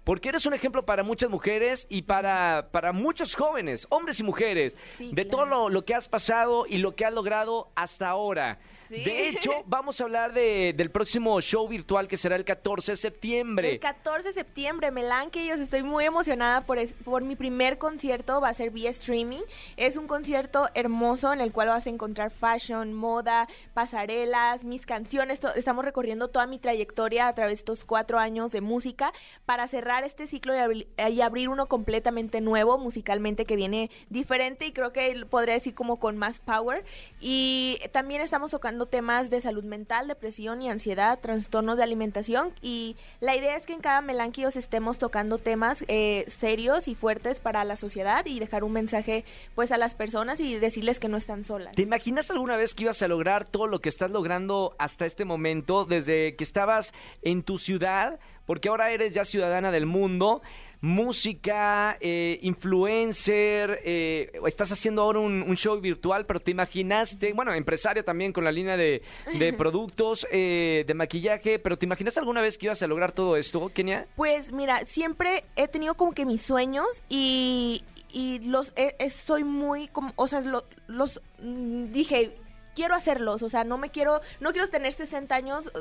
porque 0.03 0.29
eres 0.29 0.45
un 0.45 0.53
ejemplo 0.53 0.83
para 0.83 1.03
muchas 1.03 1.29
mujeres 1.29 1.87
y 1.89 2.03
para, 2.03 2.69
para 2.71 2.91
muchos 2.91 3.35
jóvenes, 3.35 3.87
hombres 3.89 4.19
y 4.19 4.23
mujeres, 4.23 4.77
de 4.99 5.25
todo 5.25 5.69
lo 5.69 5.85
que 5.85 5.95
has 5.95 6.07
pasado 6.07 6.65
y 6.67 6.77
lo 6.77 6.95
que 6.95 7.05
has 7.05 7.13
logrado 7.13 7.71
hasta 7.75 8.09
ahora. 8.09 8.59
De 8.89 9.29
hecho, 9.29 9.51
vamos 9.65 9.99
a 9.99 10.03
hablar 10.03 10.33
de, 10.33 10.73
del 10.75 10.91
próximo 10.91 11.39
show 11.41 11.67
virtual 11.67 12.07
que 12.07 12.17
será 12.17 12.35
el 12.35 12.45
14 12.45 12.93
de 12.93 12.95
septiembre. 12.95 13.71
El 13.71 13.79
14 13.79 14.29
de 14.29 14.33
septiembre, 14.33 14.91
yo 15.33 15.53
estoy 15.55 15.83
muy 15.83 16.05
emocionada 16.05 16.65
por, 16.65 16.77
por 17.03 17.23
mi 17.23 17.35
primer 17.35 17.77
concierto, 17.77 18.41
va 18.41 18.49
a 18.49 18.53
ser 18.53 18.71
vía 18.71 18.89
streaming. 18.89 19.41
Es 19.75 19.95
un 19.95 20.07
concierto 20.07 20.67
hermoso 20.73 21.33
en 21.33 21.41
el 21.41 21.51
cual 21.51 21.69
vas 21.69 21.87
a 21.87 21.89
encontrar 21.89 22.31
fashion, 22.31 22.93
moda, 22.93 23.47
pasarelas, 23.73 24.63
mis 24.63 24.85
canciones. 24.85 25.39
estamos 25.55 25.85
recorriendo 25.85 26.27
toda 26.27 26.47
mi 26.47 26.59
trayectoria 26.59 27.27
a 27.27 27.33
través 27.33 27.51
de 27.51 27.61
estos 27.61 27.85
cuatro 27.85 28.19
años 28.19 28.51
de 28.51 28.61
música 28.61 29.13
para 29.45 29.67
cerrar 29.67 30.03
este 30.03 30.27
ciclo 30.27 30.53
y, 30.71 30.87
y 31.09 31.21
abrir 31.21 31.49
uno 31.49 31.67
completamente 31.67 32.41
nuevo 32.41 32.77
musicalmente 32.77 33.45
que 33.45 33.55
viene 33.55 33.89
diferente 34.09 34.65
y 34.65 34.71
creo 34.71 34.93
que 34.93 35.25
podría 35.29 35.55
decir 35.55 35.73
como 35.73 35.99
con 35.99 36.17
más 36.17 36.39
power. 36.39 36.85
Y 37.19 37.79
también 37.91 38.21
estamos 38.21 38.51
tocando 38.51 38.76
temas 38.85 39.29
de 39.29 39.41
salud 39.41 39.63
mental, 39.63 40.07
depresión 40.07 40.61
y 40.61 40.69
ansiedad, 40.69 41.19
trastornos 41.19 41.77
de 41.77 41.83
alimentación 41.83 42.53
y 42.61 42.95
la 43.19 43.35
idea 43.35 43.55
es 43.57 43.65
que 43.65 43.73
en 43.73 43.81
cada 43.81 44.01
Melanquios 44.01 44.55
estemos 44.55 44.99
tocando 44.99 45.37
temas 45.37 45.83
eh, 45.87 46.25
serios 46.27 46.87
y 46.87 46.95
fuertes 46.95 47.39
para 47.39 47.63
la 47.63 47.75
sociedad 47.75 48.25
y 48.25 48.39
dejar 48.39 48.63
un 48.63 48.73
mensaje 48.73 49.25
pues 49.55 49.71
a 49.71 49.77
las 49.77 49.95
personas 49.95 50.39
y 50.39 50.59
decirles 50.59 50.99
que 50.99 51.09
no 51.09 51.17
están 51.17 51.43
solas. 51.43 51.75
¿Te 51.75 51.81
imaginas 51.81 52.29
alguna 52.31 52.57
vez 52.57 52.73
que 52.73 52.83
ibas 52.83 53.01
a 53.01 53.07
lograr 53.07 53.45
todo 53.45 53.67
lo 53.67 53.79
que 53.79 53.89
estás 53.89 54.11
logrando 54.11 54.75
hasta 54.77 55.05
este 55.05 55.25
momento, 55.25 55.85
desde 55.85 56.35
que 56.35 56.43
estabas 56.43 56.93
en 57.21 57.43
tu 57.43 57.57
ciudad, 57.57 58.19
porque 58.45 58.69
ahora 58.69 58.91
eres 58.91 59.13
ya 59.13 59.25
ciudadana 59.25 59.71
del 59.71 59.85
mundo? 59.85 60.41
Música, 60.81 61.97
eh, 61.99 62.39
influencer, 62.43 63.81
eh, 63.83 64.31
estás 64.45 64.71
haciendo 64.71 65.01
ahora 65.01 65.19
un, 65.19 65.55
show 65.55 65.79
virtual, 65.79 66.25
pero 66.25 66.39
te 66.39 66.51
imaginaste, 66.51 67.33
bueno, 67.33 67.53
empresario 67.53 68.03
también 68.03 68.31
con 68.31 68.43
la 68.43 68.51
línea 68.51 68.77
de, 68.77 69.01
productos, 69.57 70.27
eh, 70.31 70.83
de 70.85 70.93
maquillaje, 70.93 71.59
pero 71.59 71.77
¿te 71.77 71.85
imaginaste 71.85 72.19
alguna 72.19 72.41
vez 72.41 72.57
que 72.57 72.67
ibas 72.67 72.81
a 72.83 72.87
lograr 72.87 73.11
todo 73.11 73.37
esto, 73.37 73.69
Kenia? 73.73 74.07
Pues 74.15 74.51
mira, 74.51 74.85
siempre 74.85 75.45
he 75.55 75.67
tenido 75.67 75.95
como 75.95 76.13
que 76.13 76.25
mis 76.25 76.43
sueños 76.43 76.87
y, 77.09 77.83
y 78.11 78.39
los 78.39 78.73
soy 79.09 79.43
muy 79.43 79.87
como, 79.87 80.13
o 80.15 80.27
sea, 80.27 80.41
los 80.87 81.21
mm, 81.41 81.91
dije, 81.91 82.37
quiero 82.77 82.93
hacerlos, 82.93 83.41
o 83.41 83.49
sea, 83.49 83.63
no 83.63 83.79
me 83.79 83.89
quiero, 83.89 84.21
no 84.39 84.51
quiero 84.51 84.69
tener 84.69 84.93
60 84.93 85.33
años, 85.33 85.71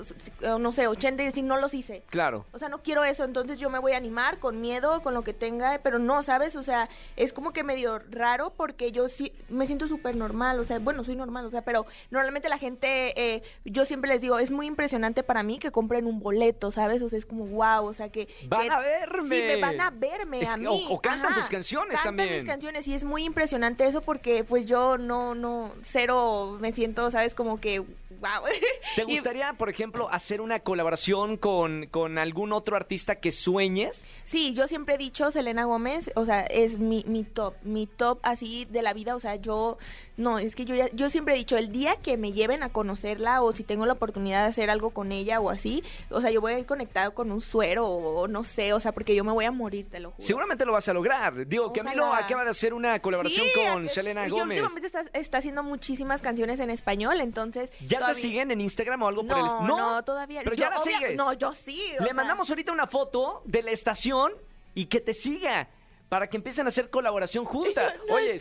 no 0.40 0.72
sé, 0.72 0.86
80 0.88 1.22
y 1.22 1.26
decir, 1.26 1.44
no 1.44 1.58
los 1.58 1.74
hice. 1.74 2.02
Claro. 2.08 2.46
O 2.52 2.58
sea, 2.58 2.70
no 2.70 2.82
quiero 2.82 3.04
eso, 3.04 3.24
entonces 3.24 3.58
yo 3.58 3.68
me 3.68 3.78
voy 3.78 3.92
a 3.92 3.98
animar 3.98 4.38
con 4.38 4.62
miedo, 4.62 5.02
con 5.02 5.12
lo 5.12 5.20
que 5.20 5.34
tenga, 5.34 5.78
pero 5.82 5.98
no, 5.98 6.22
¿sabes? 6.22 6.56
O 6.56 6.62
sea, 6.62 6.88
es 7.16 7.34
como 7.34 7.52
que 7.52 7.64
medio 7.64 7.98
raro 8.10 8.48
porque 8.56 8.92
yo 8.92 9.10
sí 9.10 9.30
me 9.50 9.66
siento 9.66 9.88
súper 9.88 10.16
normal, 10.16 10.58
o 10.58 10.64
sea, 10.64 10.78
bueno, 10.78 11.04
soy 11.04 11.16
normal, 11.16 11.44
o 11.44 11.50
sea, 11.50 11.60
pero 11.60 11.84
normalmente 12.10 12.48
la 12.48 12.56
gente, 12.56 13.12
eh, 13.20 13.42
yo 13.66 13.84
siempre 13.84 14.08
les 14.08 14.22
digo, 14.22 14.38
es 14.38 14.50
muy 14.50 14.64
impresionante 14.64 15.22
para 15.22 15.42
mí 15.42 15.58
que 15.58 15.70
compren 15.70 16.06
un 16.06 16.20
boleto, 16.20 16.70
¿sabes? 16.70 17.02
O 17.02 17.10
sea, 17.10 17.18
es 17.18 17.26
como, 17.26 17.44
wow, 17.44 17.84
o 17.84 17.92
sea, 17.92 18.08
que... 18.08 18.26
Van 18.48 18.72
a 18.72 18.78
verme. 18.78 19.36
Sí, 19.36 19.42
me 19.42 19.60
van 19.60 19.80
a 19.82 19.90
verme 19.90 20.46
a 20.46 20.56
mí. 20.56 20.64
O, 20.66 20.98
cantan 20.98 21.34
tus 21.34 21.50
canciones 21.50 21.96
cantan 21.96 22.16
también. 22.16 22.32
mis 22.36 22.46
canciones 22.46 22.88
y 22.88 22.94
es 22.94 23.04
muy 23.04 23.24
impresionante 23.24 23.86
eso 23.86 24.00
porque 24.00 24.44
pues 24.44 24.64
yo 24.64 24.96
no, 24.96 25.34
no, 25.34 25.72
cero 25.82 26.56
me 26.58 26.72
siento 26.72 26.85
siento, 26.86 27.10
¿sabes? 27.10 27.34
Como 27.34 27.60
que, 27.60 27.80
wow. 27.80 28.44
¿Te 28.96 29.04
gustaría, 29.04 29.52
por 29.54 29.68
ejemplo, 29.68 30.08
hacer 30.10 30.40
una 30.40 30.60
colaboración 30.60 31.36
con, 31.36 31.86
con 31.90 32.18
algún 32.18 32.52
otro 32.52 32.76
artista 32.76 33.16
que 33.16 33.32
sueñes? 33.32 34.04
Sí, 34.24 34.54
yo 34.54 34.68
siempre 34.68 34.94
he 34.94 34.98
dicho, 34.98 35.30
Selena 35.30 35.64
Gómez, 35.64 36.10
o 36.14 36.24
sea, 36.24 36.40
es 36.42 36.78
mi, 36.78 37.04
mi 37.06 37.24
top, 37.24 37.54
mi 37.62 37.86
top 37.86 38.18
así 38.22 38.64
de 38.66 38.82
la 38.82 38.92
vida, 38.92 39.16
o 39.16 39.20
sea, 39.20 39.36
yo, 39.36 39.78
no, 40.16 40.38
es 40.38 40.56
que 40.56 40.64
yo, 40.64 40.74
yo 40.92 41.10
siempre 41.10 41.34
he 41.34 41.36
dicho, 41.36 41.56
el 41.56 41.72
día 41.72 41.96
que 41.96 42.16
me 42.16 42.32
lleven 42.32 42.62
a 42.62 42.70
conocerla 42.70 43.42
o 43.42 43.52
si 43.52 43.64
tengo 43.64 43.86
la 43.86 43.94
oportunidad 43.94 44.42
de 44.42 44.48
hacer 44.48 44.70
algo 44.70 44.90
con 44.90 45.12
ella 45.12 45.40
o 45.40 45.50
así, 45.50 45.82
o 46.10 46.20
sea, 46.20 46.30
yo 46.30 46.40
voy 46.40 46.54
a 46.54 46.58
ir 46.58 46.66
conectado 46.66 47.14
con 47.14 47.30
un 47.30 47.40
suero 47.40 47.86
o 47.86 48.28
no 48.28 48.44
sé, 48.44 48.72
o 48.72 48.80
sea, 48.80 48.92
porque 48.92 49.14
yo 49.14 49.24
me 49.24 49.32
voy 49.32 49.44
a 49.44 49.50
morir, 49.50 49.86
te 49.90 50.00
lo 50.00 50.12
juro. 50.12 50.26
Seguramente 50.26 50.64
lo 50.64 50.72
vas 50.72 50.88
a 50.88 50.92
lograr. 50.92 51.46
Digo, 51.46 51.72
que 51.72 51.80
Camilo 51.80 52.12
acaba 52.12 52.44
de 52.44 52.50
hacer 52.50 52.72
una 52.74 52.98
colaboración 53.00 53.46
con 53.54 53.88
Selena 53.88 54.28
Gómez. 54.28 54.58
Y 54.58 54.60
últimamente 54.62 55.10
está, 55.12 55.38
haciendo 55.38 55.62
muchísimas 55.62 56.22
canciones 56.22 56.60
en 56.60 56.70
español, 56.76 57.20
entonces... 57.20 57.70
¿Ya 57.80 58.00
se 58.06 58.14
siguen 58.14 58.50
en 58.50 58.60
Instagram 58.60 59.02
o 59.02 59.08
algo 59.08 59.26
por 59.26 59.38
el 59.38 59.44
No, 59.44 59.66
no, 59.66 60.04
todavía. 60.04 60.42
Pero 60.44 60.54
ya 60.54 60.70
la 60.70 60.78
sigues. 60.78 61.16
No, 61.16 61.32
yo 61.32 61.52
sí. 61.52 61.82
Le 62.00 62.12
mandamos 62.12 62.48
ahorita 62.48 62.72
una 62.72 62.86
foto 62.86 63.42
de 63.44 63.62
la 63.62 63.72
estación 63.72 64.32
y 64.74 64.86
que 64.86 65.00
te 65.00 65.14
siga 65.14 65.68
para 66.08 66.28
que 66.28 66.36
empiecen 66.36 66.66
a 66.66 66.68
hacer 66.68 66.90
colaboración 66.90 67.44
juntas. 67.44 67.94
Oye, 68.10 68.38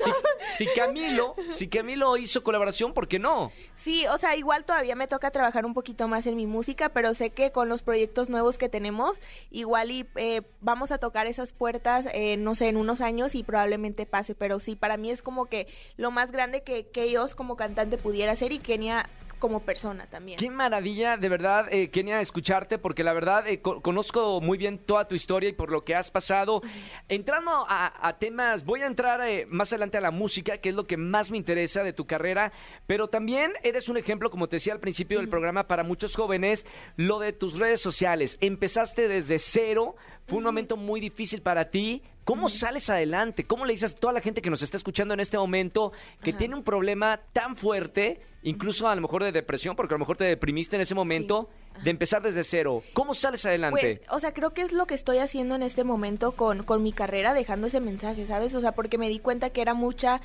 si, 0.57 0.67
Camilo, 0.75 1.35
si 1.51 1.67
Camilo 1.67 2.17
hizo 2.17 2.43
colaboración, 2.43 2.93
¿por 2.93 3.07
qué 3.07 3.19
no? 3.19 3.51
Sí, 3.75 4.05
o 4.07 4.17
sea, 4.17 4.35
igual 4.35 4.65
todavía 4.65 4.95
me 4.95 5.07
toca 5.07 5.31
trabajar 5.31 5.65
un 5.65 5.73
poquito 5.73 6.07
más 6.07 6.27
en 6.27 6.35
mi 6.35 6.45
música, 6.45 6.89
pero 6.89 7.13
sé 7.13 7.31
que 7.31 7.51
con 7.51 7.69
los 7.69 7.81
proyectos 7.81 8.29
nuevos 8.29 8.57
que 8.57 8.69
tenemos, 8.69 9.19
igual 9.49 9.91
y 9.91 10.07
eh, 10.15 10.41
vamos 10.61 10.91
a 10.91 10.97
tocar 10.97 11.27
esas 11.27 11.53
puertas, 11.53 12.07
eh, 12.13 12.37
no 12.37 12.55
sé, 12.55 12.67
en 12.67 12.77
unos 12.77 13.01
años 13.01 13.35
y 13.35 13.43
probablemente 13.43 14.05
pase, 14.05 14.35
pero 14.35 14.59
sí, 14.59 14.75
para 14.75 14.97
mí 14.97 15.09
es 15.09 15.21
como 15.21 15.45
que 15.45 15.67
lo 15.97 16.11
más 16.11 16.31
grande 16.31 16.61
que, 16.61 16.87
que 16.87 17.03
ellos 17.03 17.35
como 17.35 17.55
cantante 17.55 17.97
pudiera 17.97 18.31
hacer 18.31 18.51
y 18.51 18.59
Kenia 18.59 19.09
como 19.39 19.61
persona 19.61 20.07
también. 20.07 20.39
Qué 20.39 20.49
maravilla, 20.49 21.17
de 21.17 21.29
verdad, 21.29 21.67
eh, 21.71 21.89
Kenia, 21.89 22.21
escucharte, 22.21 22.77
porque 22.77 23.03
la 23.03 23.13
verdad 23.13 23.47
eh, 23.47 23.61
conozco 23.61 24.41
muy 24.41 24.57
bien 24.57 24.79
toda 24.79 25.07
tu 25.07 25.15
historia 25.15 25.49
y 25.49 25.53
por 25.53 25.71
lo 25.71 25.83
que 25.83 25.95
has 25.95 26.11
pasado. 26.11 26.61
Entrando 27.07 27.65
a, 27.67 28.15
temas, 28.19 28.65
voy 28.65 28.81
a 28.81 28.87
entrar 28.87 29.21
eh, 29.27 29.45
más 29.49 29.71
adelante 29.71 29.97
a 29.97 30.01
la 30.01 30.11
música, 30.11 30.57
que 30.57 30.69
es 30.69 30.75
lo 30.75 30.85
que 30.85 30.97
más 30.97 31.31
me 31.31 31.37
interesa 31.37 31.83
de 31.83 31.93
tu 31.93 32.05
carrera, 32.05 32.51
pero 32.87 33.07
también 33.07 33.53
eres 33.63 33.89
un 33.89 33.97
ejemplo, 33.97 34.29
como 34.29 34.47
te 34.47 34.57
decía 34.57 34.73
al 34.73 34.79
principio 34.79 35.19
del 35.19 35.29
programa, 35.29 35.67
para 35.67 35.83
muchos 35.83 36.15
jóvenes, 36.15 36.65
lo 36.95 37.19
de 37.19 37.33
tus 37.33 37.59
redes 37.59 37.81
sociales. 37.81 38.37
Empezaste 38.41 39.07
desde 39.07 39.39
cero, 39.39 39.95
fue 40.27 40.37
un 40.37 40.43
momento 40.43 40.77
muy 40.77 40.99
difícil 40.99 41.41
para 41.41 41.69
ti, 41.69 42.01
¿Cómo 42.25 42.49
sales 42.49 42.89
adelante? 42.89 43.45
¿Cómo 43.45 43.65
le 43.65 43.73
dices 43.73 43.93
a 43.93 43.95
toda 43.95 44.11
la 44.11 44.19
gente 44.19 44.41
que 44.41 44.49
nos 44.49 44.63
está 44.63 44.77
escuchando 44.77 45.13
en 45.13 45.19
este 45.19 45.37
momento 45.37 45.91
que 46.23 46.33
tiene 46.33 46.55
un 46.55 46.63
problema 46.63 47.21
tan 47.33 47.55
fuerte, 47.55 48.19
incluso 48.41 48.87
a 48.87 48.95
lo 48.95 49.01
mejor 49.01 49.23
de 49.23 49.31
depresión, 49.31 49.75
porque 49.75 49.93
a 49.93 49.97
lo 49.97 49.99
mejor 49.99 50.17
te 50.17 50.23
deprimiste 50.23 50.75
en 50.75 50.81
ese 50.81 50.95
momento, 50.95 51.49
de 51.83 51.91
empezar 51.91 52.23
desde 52.23 52.43
cero? 52.43 52.81
¿Cómo 52.93 53.13
sales 53.13 53.45
adelante? 53.45 53.99
Pues, 53.99 54.09
o 54.09 54.19
sea, 54.19 54.33
creo 54.33 54.55
que 54.55 54.63
es 54.63 54.71
lo 54.71 54.87
que 54.87 54.95
estoy 54.95 55.19
haciendo 55.19 55.53
en 55.53 55.61
este 55.61 55.83
momento 55.83 56.31
con, 56.31 56.63
con 56.63 56.81
mi 56.81 56.93
carrera, 56.93 57.35
dejando 57.35 57.67
ese 57.67 57.79
mensaje, 57.79 58.25
¿sabes? 58.25 58.55
O 58.55 58.61
sea, 58.61 58.71
porque 58.71 58.97
me 58.97 59.07
di 59.07 59.19
cuenta 59.19 59.51
que 59.51 59.61
era 59.61 59.75
mucha 59.75 60.19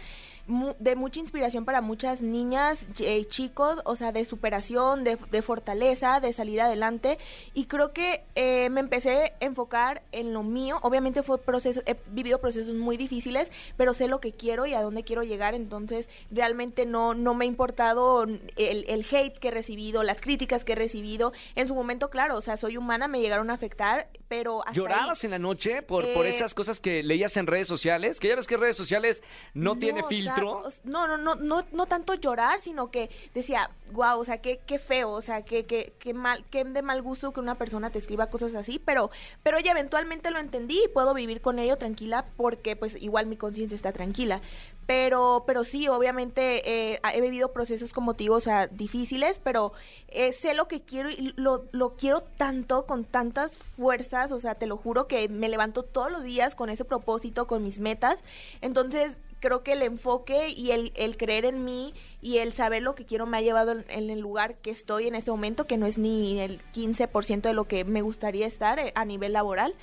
de 0.79 0.97
mucha 0.97 1.21
inspiración 1.21 1.65
para 1.65 1.81
muchas 1.81 2.23
niñas, 2.23 2.87
y 2.99 3.05
eh, 3.05 3.27
chicos, 3.27 3.81
o 3.85 3.97
sea, 3.97 4.13
de 4.13 4.25
superación, 4.25 5.05
de, 5.05 5.43
fortaleza, 5.43 6.21
de 6.21 6.33
salir 6.33 6.61
adelante. 6.61 7.19
Y 7.55 7.67
creo 7.67 7.93
que 7.93 8.25
eh, 8.35 8.69
me 8.71 8.81
empecé 8.81 9.35
a 9.41 9.45
enfocar 9.45 10.03
en 10.13 10.33
lo 10.33 10.43
mío. 10.43 10.79
Obviamente 10.83 11.23
fue 11.23 11.39
proceso, 11.39 11.83
he 11.87 11.97
vivido 12.11 12.41
procesos 12.41 12.75
muy 12.75 12.97
difíciles, 12.97 13.51
pero 13.77 13.95
sé 13.95 14.09
lo 14.09 14.21
que 14.21 14.33
quiero 14.33 14.67
y 14.67 14.75
a 14.75 14.83
dónde 14.83 15.05
quiero 15.05 15.23
llegar. 15.23 15.55
Entonces, 15.55 16.09
realmente 16.31 16.85
no, 16.85 17.15
no 17.15 17.35
me 17.35 17.45
ha 17.45 17.49
importado 17.49 18.25
el, 18.25 18.41
el 18.57 19.07
hate 19.11 19.39
que 19.39 19.49
he 19.49 19.53
recibido, 19.53 20.03
las 20.03 20.21
críticas 20.21 20.65
que 20.65 20.73
he 20.73 20.77
recibido. 20.77 21.33
En 21.55 21.69
su 21.69 21.75
momento, 21.75 22.11
claro, 22.11 22.37
o 22.37 22.41
sea, 22.41 22.57
soy 22.57 22.77
humana, 22.77 23.09
me 23.09 23.21
llegaron 23.21 23.51
a 23.51 23.55
afectar, 23.55 24.09
pero 24.29 24.63
hasta 24.63 24.73
¿Llorabas 24.73 25.23
en 25.25 25.31
la 25.31 25.39
noche 25.39 25.83
por, 25.83 26.13
por 26.13 26.27
eh, 26.27 26.31
esas 26.31 26.55
cosas 26.55 26.81
que 26.81 27.03
leías 27.03 27.37
en 27.37 27.47
redes 27.47 27.69
sociales? 27.69 28.19
Que 28.19 28.29
ya 28.29 28.37
ves 28.37 28.47
que 28.47 28.57
redes 28.57 28.77
sociales 28.77 29.23
no, 29.55 29.77
tiene 29.77 30.03
filtro 30.05 30.40
no, 30.41 31.07
no, 31.07 31.17
no, 31.17 31.35
no, 31.35 31.65
no 31.73 31.87
tanto 31.87 32.15
llorar, 32.15 32.61
sino 32.61 32.91
que 32.91 33.11
decía, 33.35 33.71
wow, 33.93 34.19
o 34.19 34.25
sea, 34.25 34.39
qué, 34.39 34.61
qué 34.67 34.79
feo, 34.79 35.11
o 35.11 35.21
sea, 35.21 35.43
qué, 35.43 35.67
qué, 35.67 35.93
qué 35.99 36.15
mal, 36.15 36.45
qué 36.51 36.65
de 36.65 36.83
mal 36.83 37.03
gusto 37.03 37.33
que 37.33 37.41
una 37.41 37.57
persona 37.57 37.91
te 37.91 37.99
escriba 37.99 38.29
cosas 38.29 38.55
así, 38.55 38.79
pero, 38.79 39.11
pero 39.43 39.59
ya 39.59 39.73
eventualmente 39.73 40.31
lo 40.31 40.39
entendí 40.39 40.81
y 40.85 40.89
puedo 40.89 41.15
vivir 41.15 41.41
con 41.41 41.59
ello 41.59 41.77
tranquila 41.77 42.27
porque 42.37 42.77
pues 42.77 42.97
igual 43.01 43.27
mi 43.27 43.37
conciencia 43.37 43.75
está 43.75 43.93
tranquila. 43.93 44.41
Pero, 44.87 45.45
pero 45.47 45.63
sí, 45.63 45.87
obviamente 45.87 46.95
eh, 46.95 47.01
he 47.15 47.21
vivido 47.21 47.53
procesos 47.53 47.93
o 47.95 48.41
sea, 48.41 48.67
difíciles, 48.67 49.39
pero 49.39 49.73
eh, 50.09 50.33
sé 50.33 50.55
lo 50.55 50.67
que 50.67 50.83
quiero 50.83 51.11
y 51.11 51.33
lo, 51.37 51.65
lo 51.71 51.95
quiero 51.95 52.23
tanto, 52.23 52.87
con 52.87 53.05
tantas 53.05 53.57
fuerzas, 53.57 54.33
o 54.33 54.41
sea, 54.41 54.57
te 54.57 54.67
lo 54.67 54.77
juro 54.77 55.07
que 55.07 55.29
me 55.29 55.49
levanto 55.49 55.85
todos 55.85 56.11
los 56.11 56.25
días 56.25 56.57
con 56.57 56.71
ese 56.71 56.85
propósito, 56.85 57.47
con 57.47 57.63
mis 57.63 57.79
metas. 57.79 58.19
Entonces, 58.63 59.17
creo 59.41 59.63
que 59.63 59.73
el 59.73 59.83
enfoque 59.83 60.51
y 60.51 60.71
el, 60.71 60.93
el, 60.95 61.17
creer 61.17 61.45
en 61.45 61.65
mí 61.65 61.95
y 62.23 62.39
el 62.39 62.53
saber 62.53 62.83
lo 62.83 62.95
que 62.95 63.05
quiero 63.05 63.27
me 63.27 63.39
ha 63.39 63.43
llevado 63.43 63.73
en, 63.73 64.11
el 64.11 64.21
lugar 64.21 64.57
que 64.57 64.71
estoy 64.71 65.09
en 65.09 65.15
este 65.15 65.31
momento, 65.31 65.67
que 65.67 65.79
no 65.79 65.87
es 65.87 65.99
ni 65.99 66.39
el 66.41 66.63
15% 66.73 67.41
de 67.41 67.55
lo 67.55 67.65
que 67.65 67.85
me 67.85 68.03
gustaría 68.03 68.47
estar 68.47 68.79
eh, 68.79 68.93
a 68.95 69.05
nivel 69.05 69.33
laboral. 69.33 69.75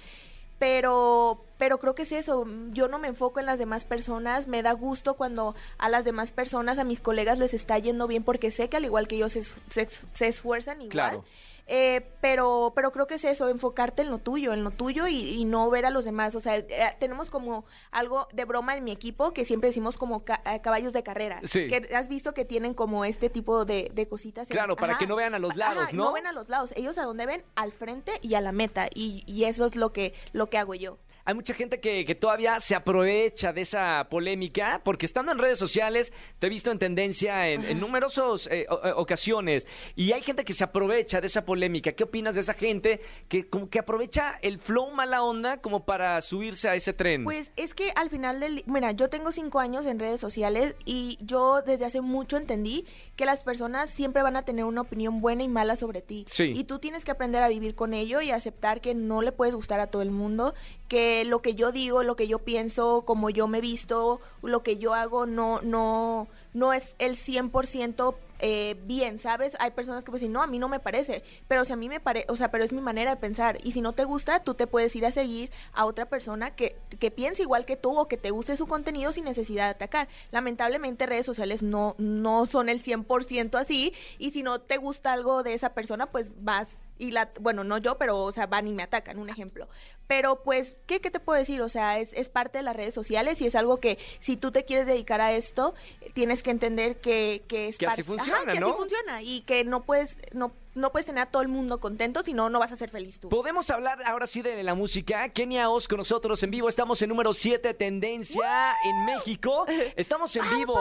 Pero, 0.60 1.44
pero 1.60 1.78
creo 1.78 1.94
que 1.94 2.02
es 2.02 2.12
eso, 2.12 2.48
yo 2.72 2.88
no 2.88 2.98
me 2.98 3.10
enfoco 3.10 3.40
en 3.40 3.46
las 3.46 3.60
demás 3.60 3.86
personas, 3.86 4.48
me 4.48 4.64
da 4.64 4.72
gusto 4.72 5.14
cuando 5.14 5.54
a 5.78 5.88
las 5.88 6.04
demás 6.04 6.32
personas, 6.32 6.80
a 6.80 6.84
mis 6.84 7.00
colegas 7.00 7.38
les 7.38 7.54
está 7.54 7.78
yendo 7.78 8.08
bien 8.08 8.24
porque 8.24 8.50
sé 8.50 8.68
que 8.68 8.78
al 8.78 8.86
igual 8.86 9.08
que 9.08 9.18
ellos 9.18 9.34
se, 9.34 10.28
esfuerzan 10.28 10.82
igual. 10.82 10.92
Claro. 10.92 11.26
Eh, 11.68 12.14
pero, 12.22 12.72
pero 12.76 12.92
creo 12.92 13.08
que 13.08 13.16
es 13.16 13.26
eso, 13.26 13.50
enfocarte 13.50 14.02
en 14.02 14.10
lo 14.10 14.20
tuyo, 14.20 14.54
en 14.54 14.64
lo 14.64 14.72
tuyo 14.72 15.08
y, 15.08 15.44
no 15.46 15.70
ver 15.70 15.86
a 15.86 15.90
los 15.90 16.06
demás. 16.06 16.34
O 16.36 16.40
sea, 16.40 16.56
eh, 16.56 16.96
tenemos 17.00 17.30
como 17.30 17.66
algo 17.92 18.28
de 18.34 18.46
broma 18.46 18.76
en 18.76 18.84
mi 18.84 18.92
equipo 18.92 19.34
que 19.34 19.46
siempre 19.46 19.70
decimos 19.70 19.98
como 19.98 20.24
eh, 20.46 20.62
caballos 20.62 20.94
de 20.94 21.04
carrera. 21.04 21.42
Que 21.52 21.90
has 21.96 22.08
visto 22.08 22.34
que 22.34 22.46
tienen 22.46 22.74
como 22.74 23.06
este 23.06 23.30
tipo 23.30 23.66
de, 23.66 24.08
cositas. 24.10 24.48
Claro, 24.48 24.76
para 24.76 24.98
que 24.98 25.08
no 25.08 25.16
vean 25.16 25.34
a 25.34 25.40
los 25.40 25.56
lados, 25.56 25.94
¿no? 25.94 26.06
No 26.06 26.14
ven 26.14 26.28
a 26.28 26.32
los 26.32 26.48
lados. 26.48 26.74
Ellos 26.76 26.98
a 26.98 27.04
donde 27.04 27.26
ven, 27.26 27.44
al 27.56 27.72
frente 27.72 28.20
y 28.22 28.36
a 28.36 28.42
la 28.42 28.52
meta. 28.52 28.88
Y, 28.94 29.24
y 29.26 29.44
eso 29.44 29.66
es 29.66 29.76
lo 29.76 29.92
que, 29.92 30.14
lo 30.32 30.50
que 30.50 30.58
hago 30.58 30.74
yo 30.74 30.98
hay 31.28 31.34
mucha 31.34 31.54
gente 31.54 31.82
que, 31.82 32.06
que, 32.06 32.16
todavía 32.16 32.58
se 32.62 32.74
aprovecha 32.74 33.52
de 33.52 33.60
esa 33.60 34.08
polémica, 34.10 34.80
porque 34.86 35.06
estando 35.06 35.34
en 35.34 35.38
redes 35.38 35.60
sociales, 35.60 36.14
te 36.40 36.48
he 36.48 36.50
visto 36.50 36.72
en 36.72 36.80
tendencia 36.80 37.50
en, 37.50 37.82
numerosas 37.82 38.48
eh, 38.48 38.62
eh, 38.62 38.94
ocasiones, 38.96 39.68
y 39.98 40.14
hay 40.14 40.22
gente 40.22 40.46
que 40.46 40.54
se 40.54 40.64
aprovecha 40.64 41.20
de 41.20 41.28
esa 41.28 41.44
polémica. 41.44 41.92
¿Qué 41.92 42.06
opinas 42.06 42.36
de 42.36 42.42
esa 42.42 42.54
gente 42.54 43.02
que 43.28 43.50
como 43.50 43.70
que 43.70 43.78
aprovecha 43.78 44.40
el 44.42 44.58
flow 44.58 44.90
mala 44.92 45.22
onda 45.22 45.58
como 45.58 45.84
para 45.84 46.22
subirse 46.22 46.70
a 46.70 46.76
ese 46.76 46.94
tren? 46.94 47.26
Pues 47.26 47.52
es 47.58 47.74
que 47.74 47.92
al 47.98 48.10
final 48.10 48.40
del... 48.40 48.64
Mira, 48.66 48.94
yo 48.94 49.10
tengo 49.10 49.34
cinco 49.34 49.60
años 49.60 49.86
en 49.86 50.00
redes 50.00 50.22
sociales 50.22 50.76
y 50.86 51.18
yo 51.20 51.62
desde 51.62 51.84
hace 51.84 52.00
mucho 52.00 52.38
entendí 52.38 52.86
que 53.18 53.26
las 53.26 53.44
personas 53.44 53.90
siempre 53.90 54.24
van 54.24 54.38
a 54.38 54.44
tener 54.44 54.64
una 54.64 54.80
opinión 54.80 55.20
buena 55.20 55.44
y 55.44 55.50
mala 55.50 55.76
sobre 55.76 56.02
ti. 56.02 56.24
Sí. 56.30 56.54
Y 56.56 56.64
tú 56.64 56.80
tienes 56.80 57.04
que 57.04 57.12
aprender 57.12 57.44
a 57.44 57.50
vivir 57.50 57.76
con 57.76 57.94
ello 57.94 58.22
y 58.22 58.32
aceptar 58.32 58.80
que 58.80 58.96
no 58.96 59.22
le 59.22 59.34
puedes 59.34 59.56
gustar 59.56 59.82
a 59.82 59.88
todo 59.88 60.02
el 60.02 60.12
mundo, 60.12 60.54
que 60.88 61.17
lo 61.26 61.42
que 61.42 61.56
yo 61.56 61.72
digo, 61.72 62.04
lo 62.04 62.16
que 62.16 62.28
yo 62.28 62.40
pienso, 62.40 63.04
como 63.06 63.30
yo 63.30 63.48
me 63.48 63.62
visto, 63.62 64.20
lo 64.42 64.64
que 64.64 64.78
yo 64.78 64.94
hago 64.94 65.26
no 65.26 65.62
no 65.62 66.28
no 66.54 66.74
es 66.74 66.96
el 66.98 67.16
100% 67.16 68.16
eh, 68.40 68.76
bien, 68.84 69.18
¿sabes? 69.18 69.56
Hay 69.60 69.72
personas 69.72 70.04
que 70.04 70.12
pues 70.12 70.22
no, 70.24 70.42
a 70.44 70.48
mí 70.48 70.60
no 70.60 70.70
me 70.70 70.80
parece, 70.80 71.24
pero 71.48 71.66
si 71.66 71.74
a 71.74 71.76
mí 71.76 71.90
me 71.90 72.00
parece, 72.00 72.28
o 72.30 72.36
sea, 72.36 72.52
pero 72.52 72.64
es 72.64 72.72
mi 72.72 72.82
manera 72.82 73.12
de 73.12 73.18
pensar 73.18 73.58
y 73.64 73.72
si 73.72 73.82
no 73.82 73.94
te 73.94 74.04
gusta, 74.04 74.44
tú 74.44 74.54
te 74.54 74.68
puedes 74.68 74.96
ir 74.96 75.06
a 75.06 75.12
seguir 75.12 75.50
a 75.74 75.86
otra 75.86 76.06
persona 76.06 76.56
que, 76.56 76.76
que 77.00 77.10
piense 77.10 77.42
igual 77.44 77.66
que 77.66 77.78
tú 77.78 77.98
o 77.98 78.08
que 78.08 78.18
te 78.18 78.32
guste 78.32 78.58
su 78.58 78.68
contenido 78.68 79.12
sin 79.12 79.26
necesidad 79.26 79.66
de 79.66 79.72
atacar. 79.72 80.08
Lamentablemente 80.32 81.06
redes 81.06 81.26
sociales 81.26 81.64
no, 81.64 81.96
no 81.98 82.46
son 82.46 82.70
el 82.70 82.84
100% 82.84 83.60
así 83.60 83.94
y 84.20 84.32
si 84.32 84.44
no 84.44 84.60
te 84.60 84.78
gusta 84.78 85.14
algo 85.14 85.44
de 85.44 85.54
esa 85.54 85.74
persona, 85.74 86.08
pues 86.08 86.32
vas 86.44 86.68
y 86.98 87.12
la, 87.12 87.32
bueno, 87.40 87.64
no 87.64 87.78
yo, 87.78 87.98
pero, 87.98 88.20
o 88.20 88.32
sea, 88.32 88.48
van 88.48 88.68
y 88.68 88.74
me 88.74 88.84
atacan, 88.84 89.20
un 89.20 89.30
ejemplo. 89.30 89.68
Pero, 90.08 90.42
pues, 90.44 90.78
¿qué, 90.86 91.02
qué 91.02 91.12
te 91.12 91.20
puedo 91.20 91.38
decir? 91.38 91.62
O 91.62 91.70
sea, 91.70 92.00
es, 92.00 92.10
es 92.14 92.30
parte 92.30 92.60
de 92.60 92.64
las 92.64 92.76
redes 92.76 92.94
sociales 92.94 93.42
y 93.42 93.48
es 93.48 93.56
algo 93.56 93.80
que 93.80 93.98
si 94.20 94.38
tú 94.38 94.52
te 94.52 94.66
quieres 94.66 94.88
dedicar 94.88 95.22
a 95.22 95.34
esto, 95.34 95.76
tienes 96.14 96.44
que 96.44 96.52
entender 96.52 96.98
que, 96.98 97.44
que 97.48 97.68
es 97.68 97.78
que 97.78 97.88
así 97.88 98.04
funciona, 98.04 98.46
que 98.46 98.58
así 98.58 98.72
funciona 98.72 99.22
y 99.22 99.42
que 99.42 99.64
no 99.64 99.84
puedes, 99.84 100.18
no 100.34 100.52
no 100.78 100.92
puedes 100.92 101.06
tener 101.06 101.24
a 101.24 101.26
todo 101.26 101.42
el 101.42 101.48
mundo 101.48 101.80
contento, 101.80 102.24
si 102.24 102.34
no, 102.34 102.50
no 102.50 102.60
vas 102.60 102.72
a 102.72 102.76
ser 102.76 102.90
feliz 102.90 103.20
tú. 103.20 103.30
Podemos 103.30 103.70
hablar 103.70 104.00
ahora 104.06 104.28
sí 104.28 104.42
de 104.42 104.62
la 104.64 104.76
música. 104.76 105.30
Kenia 105.30 105.70
Oz 105.70 105.88
con 105.88 105.98
nosotros 105.98 106.42
en 106.44 106.52
vivo. 106.52 106.70
Estamos 106.70 107.02
en 107.02 107.10
número 107.10 107.34
7, 107.34 107.74
Tendencia 107.74 108.76
en 108.84 109.06
México. 109.06 109.66
Estamos 109.96 110.36
en 110.36 110.44
vivo. 110.56 110.80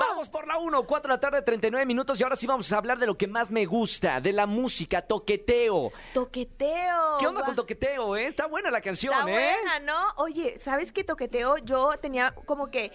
Vamos 0.00 0.28
por 0.28 0.46
la 0.46 0.58
1, 0.58 0.86
4 0.86 1.08
de 1.08 1.14
la 1.14 1.20
tarde, 1.20 1.42
39 1.42 1.84
minutos. 1.84 2.18
Y 2.18 2.22
ahora 2.22 2.36
sí 2.36 2.46
vamos 2.46 2.72
a 2.72 2.78
hablar 2.78 2.98
de 2.98 3.06
lo 3.06 3.16
que 3.16 3.26
más 3.26 3.50
me 3.50 3.66
gusta, 3.66 4.20
de 4.20 4.32
la 4.32 4.46
música, 4.46 5.02
toqueteo. 5.02 5.92
Toqueteo. 6.14 7.18
¿Qué 7.18 7.26
onda 7.26 7.44
con 7.44 7.54
toqueteo, 7.54 8.16
eh? 8.16 8.26
Está 8.26 8.46
buena 8.46 8.70
la 8.70 8.80
canción, 8.80 9.12
Está 9.12 9.30
¿eh? 9.30 9.54
buena, 9.54 9.80
¿no? 9.80 10.08
Oye, 10.16 10.58
¿sabes 10.60 10.92
qué 10.92 11.04
toqueteo? 11.04 11.58
Yo 11.58 11.98
tenía 12.00 12.34
como 12.46 12.70
que 12.70 12.92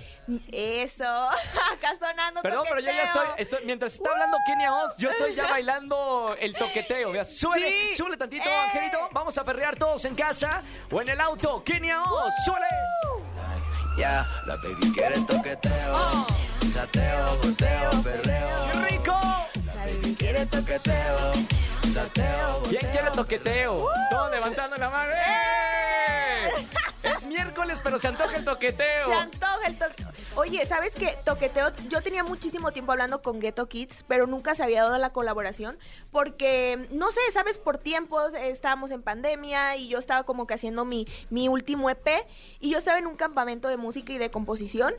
eso, 0.52 1.04
acá 1.74 1.98
sonando 2.00 2.42
Perdón, 2.42 2.66
pero 2.68 2.80
yo 2.80 2.88
ya 2.88 3.04
estoy, 3.04 3.28
estoy 3.38 3.66
mientras 3.66 3.94
está 3.96 4.10
hablando 4.10 4.38
Kenia 4.48 4.74
Oz, 4.74 4.98
yo 4.98 5.10
estoy 5.10 5.36
ya 5.36 5.48
bailando 5.50 6.23
el 6.40 6.54
toqueteo. 6.54 7.10
Mira, 7.12 7.26
súbele, 7.26 7.68
Sí. 7.90 7.94
súbele 7.98 8.18
tantito, 8.18 8.50
¡Eh! 8.50 8.56
Angelito. 8.66 9.10
Vamos 9.12 9.38
a 9.38 9.44
perrear 9.44 9.76
todos 9.76 10.04
en 10.06 10.16
casa 10.16 10.62
o 10.92 11.02
en 11.02 11.10
el 11.10 11.20
auto. 11.20 11.62
Kenia 11.64 12.02
Oz, 12.04 12.34
súbele. 12.46 12.66
Ya, 13.98 14.28
la 14.48 14.56
baby 14.58 14.92
quiere 14.94 15.22
toqueteo. 15.22 15.96
Oh. 15.96 16.28
Sateo, 16.74 17.38
goteo, 17.44 18.04
perreo. 18.04 18.72
¡Qué 18.72 18.80
rico! 18.90 19.20
La 19.66 19.74
baby 19.86 20.16
quiere 20.18 20.46
toqueteo. 20.48 21.34
Sateo, 21.94 22.64
¿Quién 22.70 22.92
quiere 22.92 23.12
toqueteo? 23.12 23.88
Todos 24.10 24.32
levantando 24.32 24.76
la 24.78 24.90
mano. 24.90 25.12
¡Eh! 25.14 25.63
Es 27.24 27.30
miércoles, 27.30 27.80
pero 27.82 27.98
se 28.00 28.10
antoja 28.10 28.36
el 28.36 28.44
toqueteo. 28.44 29.08
Se 29.08 29.14
antoja 29.14 29.68
el 29.68 29.78
toqueteo. 29.78 30.12
Oye, 30.36 30.66
¿sabes 30.66 30.94
qué? 30.94 31.18
Toqueteo, 31.24 31.72
yo 31.88 32.02
tenía 32.02 32.22
muchísimo 32.22 32.74
tiempo 32.74 32.92
hablando 32.92 33.22
con 33.22 33.40
Ghetto 33.40 33.70
Kids, 33.70 34.04
pero 34.10 34.28
nunca 34.28 34.56
se 34.56 34.64
había 34.64 34.84
dado 34.84 34.98
la 34.98 35.12
colaboración 35.12 35.80
porque, 36.12 36.90
no 36.92 37.12
sé, 37.12 37.22
¿sabes? 37.32 37.60
Por 37.60 37.78
tiempos 37.78 38.34
estábamos 38.34 38.92
en 38.92 39.04
pandemia 39.04 39.78
y 39.78 39.88
yo 39.88 40.00
estaba 40.00 40.24
como 40.24 40.48
que 40.48 40.56
haciendo 40.56 40.84
mi, 40.84 41.08
mi 41.30 41.48
último 41.48 41.90
EP 41.90 42.26
y 42.60 42.72
yo 42.72 42.78
estaba 42.78 43.00
en 43.00 43.08
un 43.08 43.16
campamento 43.16 43.70
de 43.70 43.78
música 43.78 44.12
y 44.12 44.18
de 44.18 44.30
composición. 44.30 44.94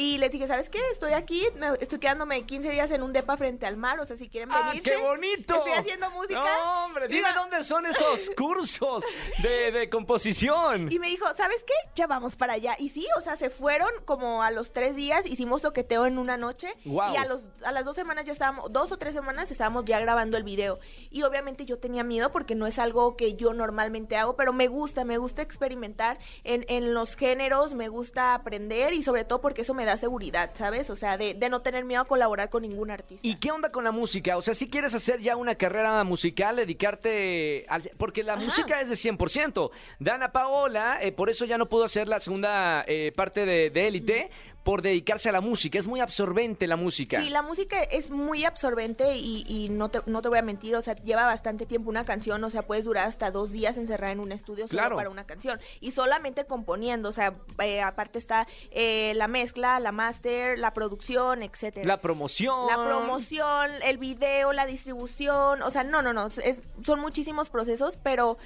Y 0.00 0.16
les 0.16 0.30
dije, 0.30 0.46
¿sabes 0.46 0.70
qué? 0.70 0.80
Estoy 0.92 1.12
aquí, 1.12 1.44
me- 1.56 1.74
estoy 1.78 1.98
quedándome 1.98 2.46
15 2.46 2.70
días 2.70 2.90
en 2.90 3.02
un 3.02 3.12
depa 3.12 3.36
frente 3.36 3.66
al 3.66 3.76
mar, 3.76 4.00
o 4.00 4.06
sea, 4.06 4.16
si 4.16 4.30
quieren 4.30 4.48
¡Ah, 4.50 4.68
venirse. 4.70 4.90
qué 4.92 4.96
bonito! 4.96 5.56
Estoy 5.56 5.72
haciendo 5.72 6.10
música. 6.10 6.42
No, 6.42 6.86
hombre, 6.86 7.06
dime 7.08 7.28
dónde 7.34 7.62
son 7.64 7.84
esos 7.92 8.30
cursos 8.30 9.04
de, 9.42 9.70
de 9.72 9.90
composición. 9.90 10.90
Y 10.90 10.98
me 10.98 11.08
dijo, 11.08 11.26
¿sabes 11.36 11.62
qué? 11.64 11.74
Ya 11.94 12.06
vamos 12.06 12.34
para 12.34 12.54
allá. 12.54 12.76
Y 12.78 12.88
sí, 12.88 13.06
o 13.18 13.20
sea, 13.20 13.36
se 13.36 13.50
fueron 13.50 13.90
como 14.06 14.42
a 14.42 14.50
los 14.50 14.72
tres 14.72 14.96
días, 14.96 15.26
hicimos 15.26 15.60
toqueteo 15.60 16.06
en 16.06 16.16
una 16.18 16.38
noche. 16.38 16.72
Guau. 16.86 17.12
Y 17.12 17.16
a, 17.16 17.26
los, 17.26 17.42
a 17.62 17.70
las 17.72 17.84
dos 17.84 17.94
semanas 17.94 18.24
ya 18.24 18.32
estábamos, 18.32 18.72
dos 18.72 18.92
o 18.92 18.96
tres 18.96 19.14
semanas 19.14 19.50
estábamos 19.50 19.84
ya 19.84 20.00
grabando 20.00 20.36
el 20.38 20.44
video. 20.44 20.78
Y 21.10 21.24
obviamente 21.24 21.66
yo 21.66 21.78
tenía 21.78 22.04
miedo 22.04 22.32
porque 22.32 22.54
no 22.54 22.66
es 22.66 22.78
algo 22.78 23.16
que 23.16 23.34
yo 23.34 23.52
normalmente 23.52 24.16
hago, 24.16 24.34
pero 24.34 24.54
me 24.54 24.66
gusta, 24.68 25.04
me 25.04 25.18
gusta 25.18 25.42
experimentar 25.42 26.18
en, 26.44 26.64
en 26.68 26.94
los 26.94 27.16
géneros, 27.16 27.74
me 27.74 27.88
gusta 27.88 28.32
aprender 28.34 28.94
y 28.94 29.02
sobre 29.02 29.24
todo 29.24 29.42
porque 29.42 29.62
eso 29.62 29.74
me 29.74 29.84
da 29.84 29.89
seguridad, 29.96 30.50
¿sabes? 30.54 30.90
O 30.90 30.96
sea, 30.96 31.16
de, 31.16 31.34
de 31.34 31.48
no 31.48 31.60
tener 31.60 31.84
miedo 31.84 32.02
a 32.02 32.06
colaborar 32.06 32.50
con 32.50 32.62
ningún 32.62 32.90
artista. 32.90 33.26
¿Y 33.26 33.36
qué 33.36 33.50
onda 33.50 33.70
con 33.70 33.84
la 33.84 33.92
música? 33.92 34.36
O 34.36 34.42
sea, 34.42 34.54
si 34.54 34.68
quieres 34.68 34.94
hacer 34.94 35.20
ya 35.20 35.36
una 35.36 35.54
carrera 35.54 36.02
musical, 36.04 36.56
dedicarte 36.56 37.66
al... 37.68 37.90
Porque 37.96 38.22
la 38.22 38.36
música 38.36 38.80
es 38.80 38.88
de 38.88 38.94
100%. 38.94 39.70
Dana 39.98 40.32
Paola, 40.32 40.98
eh, 41.00 41.12
por 41.12 41.30
eso 41.30 41.44
ya 41.44 41.58
no 41.58 41.68
pudo 41.68 41.84
hacer 41.84 42.08
la 42.08 42.20
segunda 42.20 42.84
eh, 42.86 43.12
parte 43.14 43.44
de 43.44 43.70
de 43.70 43.86
Élite, 43.86 44.30
por 44.62 44.82
dedicarse 44.82 45.28
a 45.28 45.32
la 45.32 45.40
música. 45.40 45.78
Es 45.78 45.86
muy 45.86 46.00
absorbente 46.00 46.66
la 46.66 46.76
música. 46.76 47.20
Sí, 47.20 47.30
la 47.30 47.42
música 47.42 47.82
es 47.82 48.10
muy 48.10 48.44
absorbente 48.44 49.16
y, 49.16 49.44
y 49.48 49.68
no, 49.70 49.88
te, 49.88 50.00
no 50.06 50.20
te 50.20 50.28
voy 50.28 50.38
a 50.38 50.42
mentir, 50.42 50.76
o 50.76 50.82
sea, 50.82 50.94
lleva 50.96 51.24
bastante 51.24 51.64
tiempo 51.66 51.88
una 51.88 52.04
canción, 52.04 52.44
o 52.44 52.50
sea, 52.50 52.62
puedes 52.62 52.84
durar 52.84 53.08
hasta 53.08 53.30
dos 53.30 53.52
días 53.52 53.76
encerrada 53.78 54.12
en 54.12 54.20
un 54.20 54.32
estudio 54.32 54.66
solo 54.68 54.78
Claro. 54.78 54.96
para 54.96 55.08
una 55.10 55.24
canción 55.24 55.58
y 55.80 55.92
solamente 55.92 56.44
componiendo, 56.44 57.08
o 57.08 57.12
sea, 57.12 57.32
eh, 57.62 57.80
aparte 57.80 58.18
está 58.18 58.46
eh, 58.70 59.12
la 59.16 59.28
mezcla, 59.28 59.80
la 59.80 59.92
máster, 59.92 60.58
la 60.58 60.74
producción, 60.74 61.42
etcétera. 61.42 61.86
La 61.86 62.00
promoción. 62.00 62.66
La 62.68 62.76
promoción, 62.84 63.70
el 63.82 63.98
video, 63.98 64.52
la 64.52 64.66
distribución, 64.66 65.62
o 65.62 65.70
sea, 65.70 65.84
no, 65.84 66.02
no, 66.02 66.12
no, 66.12 66.26
es- 66.26 66.60
son 66.84 67.00
muchísimos 67.00 67.48
procesos, 67.50 67.98
pero, 68.02 68.36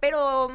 pero 0.00 0.48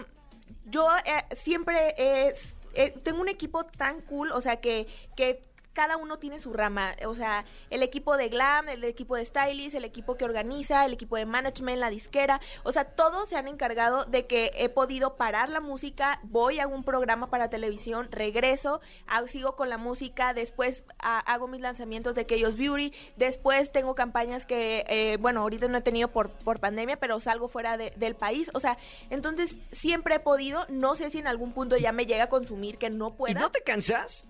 yo 0.66 0.88
eh, 1.06 1.36
siempre 1.36 1.94
es, 1.98 2.56
eh, 2.74 2.94
tengo 3.04 3.22
un 3.22 3.30
equipo 3.30 3.66
tan 3.66 4.02
cool, 4.02 4.32
o 4.32 4.42
sea, 4.42 4.58
que, 4.62 4.88
que 5.16 5.44
cada 5.80 5.96
uno 5.96 6.20
tiene 6.20 6.40
su 6.40 6.52
rama, 6.52 6.94
o 7.08 7.16
sea, 7.16 7.46
el 7.70 7.84
equipo 7.84 8.18
de 8.18 8.28
glam, 8.28 8.68
el 8.68 8.84
equipo 8.84 9.16
de 9.16 9.24
stylist, 9.24 9.76
el 9.76 9.86
equipo 9.86 10.18
que 10.18 10.26
organiza, 10.26 10.86
el 10.86 10.92
equipo 10.92 11.16
de 11.16 11.26
management, 11.26 11.78
la 11.80 11.90
disquera, 11.90 12.42
o 12.64 12.74
sea, 12.74 12.84
todos 12.84 13.30
se 13.30 13.38
han 13.38 13.48
encargado 13.48 14.04
de 14.04 14.28
que 14.28 14.52
he 14.56 14.68
podido 14.68 15.16
parar 15.16 15.48
la 15.48 15.62
música, 15.62 16.20
voy 16.24 16.60
a 16.60 16.68
un 16.68 16.84
programa 16.84 17.30
para 17.30 17.50
televisión, 17.50 18.10
regreso, 18.12 18.82
hago- 19.08 19.28
sigo 19.30 19.56
con 19.56 19.70
la 19.70 19.78
música, 19.78 20.34
después 20.34 20.84
ah, 21.00 21.20
hago 21.26 21.48
mis 21.48 21.62
lanzamientos 21.62 22.14
de 22.14 22.26
Chaos 22.26 22.58
Beauty, 22.58 22.94
después 23.16 23.72
tengo 23.72 23.96
campañas 23.96 24.46
que, 24.46 24.84
eh, 24.90 25.16
bueno, 25.22 25.40
ahorita 25.44 25.70
no 25.70 25.78
he 25.78 25.82
tenido 25.82 26.10
por, 26.10 26.30
por 26.32 26.60
pandemia, 26.60 26.98
pero 27.00 27.22
salgo 27.22 27.48
fuera 27.48 27.78
de- 27.78 27.94
del 27.96 28.18
país, 28.18 28.52
o 28.54 28.60
sea, 28.60 28.78
entonces 29.10 29.58
siempre 29.72 30.16
he 30.16 30.20
podido, 30.20 30.66
no 30.68 30.96
sé 30.96 31.10
si 31.10 31.20
en 31.20 31.28
algún 31.28 31.54
punto 31.54 31.78
ya 31.78 31.94
me 31.94 32.06
llega 32.06 32.26
a 32.26 32.30
consumir 32.30 32.78
que 32.78 32.90
no 32.90 33.08
¿Y 33.08 33.12
pueda, 33.14 33.40
no 33.40 33.50
te 33.50 33.62
cansas? 33.62 34.26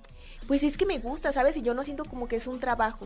Pues 0.50 0.64
es 0.64 0.78
que 0.78 0.88
me 0.88 0.98
gusta, 0.98 1.32
¿sabes? 1.32 1.56
Y 1.58 1.62
yo 1.62 1.76
no 1.76 1.84
siento 1.84 2.06
como 2.06 2.28
que 2.28 2.38
es 2.38 2.48
un 2.48 2.60
trabajo. 2.60 3.06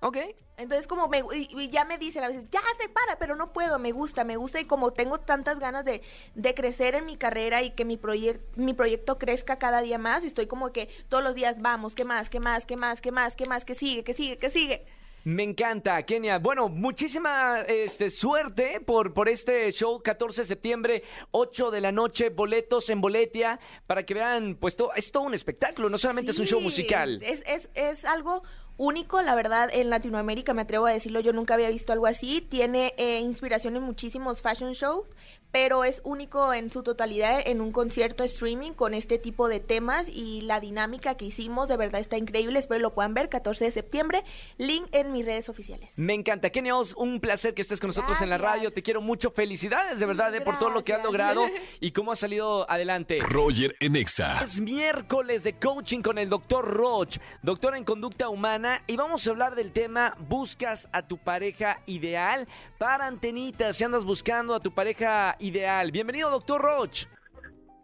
Ok. 0.00 0.16
Entonces 0.56 0.86
como 0.86 1.06
me 1.08 1.22
y, 1.34 1.48
y 1.52 1.68
ya 1.68 1.84
me 1.84 1.98
dicen 1.98 2.24
a 2.24 2.28
veces, 2.28 2.48
ya 2.50 2.60
te 2.78 2.88
para, 2.88 3.18
pero 3.18 3.36
no 3.36 3.52
puedo, 3.52 3.78
me 3.78 3.92
gusta, 3.92 4.24
me 4.24 4.38
gusta 4.38 4.58
y 4.58 4.64
como 4.64 4.94
tengo 4.94 5.18
tantas 5.20 5.58
ganas 5.58 5.84
de, 5.84 6.00
de 6.34 6.54
crecer 6.54 6.94
en 6.94 7.04
mi 7.04 7.18
carrera 7.18 7.62
y 7.62 7.72
que 7.72 7.84
mi, 7.84 7.98
proyec- 7.98 8.40
mi 8.56 8.72
proyecto 8.72 9.18
crezca 9.18 9.58
cada 9.58 9.82
día 9.82 9.98
más, 9.98 10.24
estoy 10.24 10.46
como 10.46 10.72
que 10.72 10.88
todos 11.10 11.22
los 11.22 11.34
días 11.34 11.60
vamos, 11.60 11.94
¿qué 11.94 12.04
más? 12.06 12.30
¿Qué 12.30 12.40
más? 12.40 12.64
¿Qué 12.64 12.76
más? 12.78 13.02
¿Qué 13.02 13.12
más? 13.12 13.36
¿Qué 13.36 13.44
más? 13.44 13.64
¿Qué 13.66 13.74
sigue? 13.74 14.02
¿Qué 14.02 14.14
sigue? 14.14 14.38
¿Qué 14.38 14.48
sigue? 14.48 14.86
Me 15.24 15.42
encanta, 15.42 16.02
Kenia. 16.06 16.38
Bueno, 16.38 16.68
muchísima 16.68 17.60
este, 17.68 18.08
suerte 18.08 18.80
por, 18.80 19.12
por 19.12 19.28
este 19.28 19.70
show, 19.72 20.00
14 20.02 20.42
de 20.42 20.46
septiembre, 20.46 21.02
8 21.32 21.70
de 21.70 21.80
la 21.80 21.92
noche, 21.92 22.30
boletos 22.30 22.88
en 22.88 23.00
Boletia, 23.00 23.60
para 23.86 24.06
que 24.06 24.14
vean, 24.14 24.56
pues 24.58 24.76
to- 24.76 24.92
es 24.94 25.12
todo 25.12 25.24
un 25.24 25.34
espectáculo, 25.34 25.90
no 25.90 25.98
solamente 25.98 26.30
es 26.30 26.38
un 26.38 26.46
show 26.46 26.60
musical. 26.60 27.20
Es, 27.22 27.42
es, 27.46 27.68
es 27.74 28.04
algo 28.06 28.42
único, 28.78 29.20
la 29.20 29.34
verdad, 29.34 29.68
en 29.72 29.90
Latinoamérica, 29.90 30.54
me 30.54 30.62
atrevo 30.62 30.86
a 30.86 30.92
decirlo, 30.92 31.20
yo 31.20 31.32
nunca 31.32 31.54
había 31.54 31.68
visto 31.68 31.92
algo 31.92 32.06
así. 32.06 32.40
Tiene 32.40 32.94
eh, 32.96 33.18
inspiración 33.20 33.76
en 33.76 33.82
muchísimos 33.82 34.40
fashion 34.40 34.72
shows, 34.72 35.04
pero 35.50 35.84
es 35.84 36.00
único 36.04 36.52
en 36.52 36.70
su 36.70 36.82
totalidad 36.82 37.40
en 37.44 37.60
un 37.60 37.72
concierto 37.72 38.24
streaming 38.24 38.72
con 38.72 38.94
este 38.94 39.18
tipo 39.18 39.48
de 39.48 39.60
temas 39.60 40.08
y 40.08 40.42
la 40.42 40.60
dinámica 40.60 41.16
que 41.16 41.24
hicimos, 41.24 41.68
de 41.68 41.76
verdad 41.76 42.00
está 42.00 42.16
increíble. 42.18 42.58
Espero 42.58 42.80
lo 42.80 42.94
puedan 42.94 43.14
ver, 43.14 43.28
14 43.28 43.66
de 43.66 43.70
septiembre, 43.70 44.24
link 44.58 44.86
en 44.92 45.12
mis 45.12 45.24
redes 45.24 45.48
oficiales. 45.48 45.92
Me 45.96 46.14
encanta. 46.14 46.50
Kenia 46.50 46.76
Oz, 46.76 46.94
un 46.96 47.20
placer 47.20 47.54
que 47.54 47.62
estés 47.62 47.80
con 47.80 47.88
nosotros 47.88 48.20
en 48.20 48.30
la 48.30 48.38
radio. 48.38 48.72
Te 48.72 48.82
quiero 48.82 49.00
mucho. 49.00 49.30
Felicidades, 49.30 50.00
de 50.00 50.06
verdad, 50.06 50.34
eh, 50.34 50.40
por 50.40 50.58
todo 50.58 50.70
lo 50.70 50.82
que 50.82 50.92
has 50.92 51.02
Gracias. 51.02 51.34
logrado 51.34 51.46
y 51.80 51.92
cómo 51.92 52.12
has 52.12 52.18
salido 52.18 52.70
adelante. 52.70 53.18
Roger 53.20 53.76
en 53.80 53.96
Exa. 53.96 54.42
Es 54.42 54.60
miércoles 54.60 55.44
de 55.44 55.54
coaching 55.54 56.00
con 56.00 56.18
el 56.18 56.28
doctor 56.28 56.66
Roch, 56.66 57.16
doctor 57.42 57.74
en 57.76 57.84
conducta 57.84 58.28
humana, 58.28 58.82
y 58.86 58.96
vamos 58.96 59.26
a 59.26 59.30
hablar 59.30 59.54
del 59.54 59.72
tema 59.72 60.14
¿Buscas 60.18 60.88
a 60.92 61.02
tu 61.06 61.18
pareja 61.18 61.80
ideal? 61.86 62.48
Para 62.78 63.06
antenitas, 63.06 63.76
si 63.76 63.84
andas 63.84 64.04
buscando 64.04 64.54
a 64.54 64.60
tu 64.60 64.72
pareja 64.72 65.36
ideal. 65.40 65.90
Bienvenido, 65.92 66.30
doctor 66.30 66.60
Roch. 66.60 67.04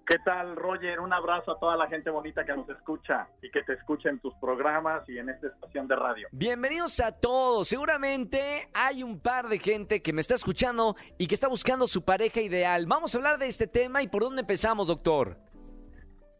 ¿Qué 0.06 0.18
tal, 0.18 0.54
Roger? 0.56 1.00
Un 1.00 1.14
abrazo 1.14 1.52
a 1.52 1.58
toda 1.58 1.76
la 1.78 1.86
gente 1.86 2.10
bonita 2.10 2.44
que 2.44 2.54
nos 2.54 2.68
escucha 2.68 3.26
y 3.40 3.50
que 3.50 3.62
te 3.62 3.72
escucha 3.72 4.10
en 4.10 4.18
tus 4.20 4.34
programas 4.34 5.08
y 5.08 5.16
en 5.16 5.30
esta 5.30 5.46
estación 5.46 5.88
de 5.88 5.96
radio. 5.96 6.28
Bienvenidos 6.30 7.00
a 7.00 7.12
todos. 7.12 7.68
Seguramente 7.68 8.68
hay 8.74 9.02
un 9.02 9.18
par 9.18 9.48
de 9.48 9.58
gente 9.58 10.02
que 10.02 10.12
me 10.12 10.20
está 10.20 10.34
escuchando 10.34 10.94
y 11.16 11.26
que 11.26 11.34
está 11.34 11.48
buscando 11.48 11.86
su 11.86 12.04
pareja 12.04 12.42
ideal. 12.42 12.84
Vamos 12.86 13.14
a 13.14 13.18
hablar 13.18 13.38
de 13.38 13.46
este 13.46 13.66
tema 13.66 14.02
y 14.02 14.08
por 14.08 14.22
dónde 14.22 14.42
empezamos, 14.42 14.88
doctor. 14.88 15.38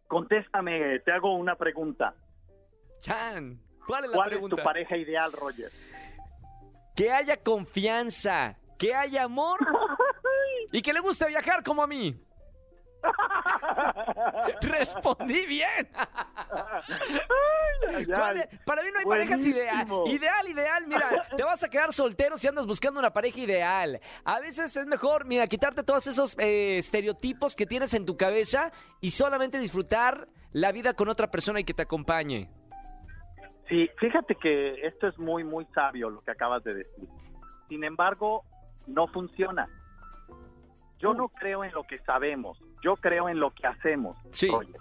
Contéstame, 0.08 0.98
te 1.00 1.12
hago 1.12 1.34
una 1.34 1.56
pregunta. 1.56 2.14
Chan, 3.00 3.58
¿cuál 3.86 4.04
es 4.04 4.10
la 4.10 4.16
¿Cuál 4.16 4.28
pregunta? 4.28 4.56
es 4.56 4.60
tu 4.60 4.64
pareja 4.64 4.96
ideal, 4.96 5.32
Roger? 5.32 5.70
Que 6.94 7.10
haya 7.10 7.38
confianza, 7.38 8.56
que 8.78 8.94
haya 8.94 9.24
amor 9.24 9.58
y 10.74 10.82
que 10.82 10.92
le 10.92 10.98
guste 10.98 11.24
viajar 11.28 11.62
como 11.62 11.84
a 11.84 11.86
mí. 11.86 12.20
Respondí 14.62 15.46
bien. 15.46 15.88
Para 18.66 18.82
mí 18.82 18.88
no 18.92 18.98
hay 18.98 19.04
parejas 19.04 19.46
ideal. 19.46 19.86
Ideal, 20.06 20.48
ideal. 20.48 20.84
Mira, 20.88 21.28
te 21.36 21.44
vas 21.44 21.62
a 21.62 21.68
quedar 21.68 21.92
soltero 21.92 22.36
si 22.36 22.48
andas 22.48 22.66
buscando 22.66 22.98
una 22.98 23.12
pareja 23.12 23.38
ideal. 23.38 24.00
A 24.24 24.40
veces 24.40 24.76
es 24.76 24.86
mejor, 24.88 25.26
mira, 25.26 25.46
quitarte 25.46 25.84
todos 25.84 26.08
esos 26.08 26.36
eh, 26.40 26.78
estereotipos 26.78 27.54
que 27.54 27.66
tienes 27.66 27.94
en 27.94 28.04
tu 28.04 28.16
cabeza 28.16 28.72
y 29.00 29.10
solamente 29.10 29.60
disfrutar 29.60 30.26
la 30.50 30.72
vida 30.72 30.94
con 30.94 31.08
otra 31.08 31.30
persona 31.30 31.60
y 31.60 31.64
que 31.64 31.74
te 31.74 31.82
acompañe. 31.82 32.50
Sí, 33.68 33.88
fíjate 34.00 34.34
que 34.34 34.84
esto 34.84 35.06
es 35.06 35.16
muy, 35.20 35.44
muy 35.44 35.66
sabio 35.66 36.10
lo 36.10 36.20
que 36.22 36.32
acabas 36.32 36.64
de 36.64 36.74
decir. 36.74 37.08
Sin 37.68 37.84
embargo, 37.84 38.42
no 38.88 39.06
funciona. 39.06 39.68
Yo 41.04 41.12
no 41.12 41.28
creo 41.28 41.64
en 41.64 41.72
lo 41.72 41.84
que 41.84 41.98
sabemos, 42.00 42.58
yo 42.82 42.96
creo 42.96 43.28
en 43.28 43.38
lo 43.38 43.50
que 43.50 43.66
hacemos. 43.66 44.16
Sí. 44.30 44.48
Roger. 44.48 44.80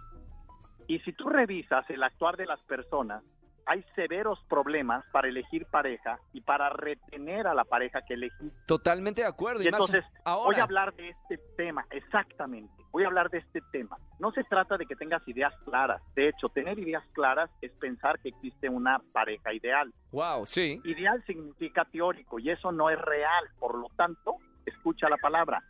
Y 0.87 0.99
si 0.99 1.11
tú 1.11 1.27
revisas 1.27 1.89
el 1.89 2.01
actuar 2.01 2.37
de 2.37 2.45
las 2.45 2.61
personas, 2.61 3.23
hay 3.65 3.83
severos 3.95 4.39
problemas 4.49 5.05
para 5.11 5.27
elegir 5.27 5.65
pareja 5.65 6.19
y 6.31 6.39
para 6.41 6.69
retener 6.69 7.47
a 7.47 7.53
la 7.53 7.65
pareja 7.65 8.01
que 8.01 8.13
elegí. 8.13 8.51
Totalmente 8.65 9.21
de 9.21 9.27
acuerdo. 9.27 9.63
Y, 9.63 9.67
entonces, 9.67 10.05
voy 10.25 10.55
a 10.55 10.63
hablar 10.63 10.93
de 10.95 11.09
este 11.09 11.37
tema, 11.57 11.85
exactamente. 11.91 12.73
Voy 12.91 13.03
a 13.03 13.07
hablar 13.07 13.29
de 13.29 13.39
este 13.39 13.59
tema. 13.71 13.97
No 14.19 14.31
se 14.31 14.43
trata 14.43 14.77
de 14.77 14.85
que 14.85 14.95
tengas 14.95 15.27
ideas 15.27 15.53
claras. 15.65 16.01
De 16.15 16.29
hecho, 16.29 16.47
tener 16.49 16.79
ideas 16.79 17.03
claras 17.13 17.49
es 17.61 17.71
pensar 17.73 18.19
que 18.19 18.29
existe 18.29 18.69
una 18.69 18.99
pareja 19.11 19.53
ideal. 19.53 19.93
Wow, 20.11 20.45
sí. 20.45 20.79
Ideal 20.85 21.21
significa 21.25 21.85
teórico 21.85 22.39
y 22.39 22.49
eso 22.49 22.71
no 22.71 22.89
es 22.89 22.99
real. 22.99 23.45
Por 23.59 23.77
lo 23.77 23.87
tanto, 23.97 24.35
escucha 24.65 25.09
la 25.09 25.17
palabra. 25.17 25.63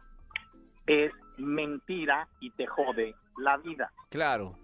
Es 0.86 1.12
mentira 1.38 2.28
y 2.40 2.52
te 2.52 2.68
jode 2.68 3.16
la 3.38 3.58
vida. 3.58 3.92
Claro. 4.10 4.56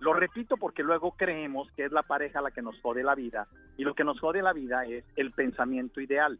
Lo 0.00 0.14
repito 0.14 0.56
porque 0.56 0.82
luego 0.82 1.12
creemos 1.12 1.70
que 1.72 1.84
es 1.84 1.92
la 1.92 2.02
pareja 2.02 2.40
la 2.40 2.50
que 2.50 2.62
nos 2.62 2.80
jode 2.80 3.02
la 3.02 3.14
vida 3.14 3.46
y 3.76 3.84
lo 3.84 3.94
que 3.94 4.04
nos 4.04 4.18
jode 4.18 4.40
la 4.40 4.54
vida 4.54 4.84
es 4.86 5.04
el 5.16 5.32
pensamiento 5.32 6.00
ideal, 6.00 6.38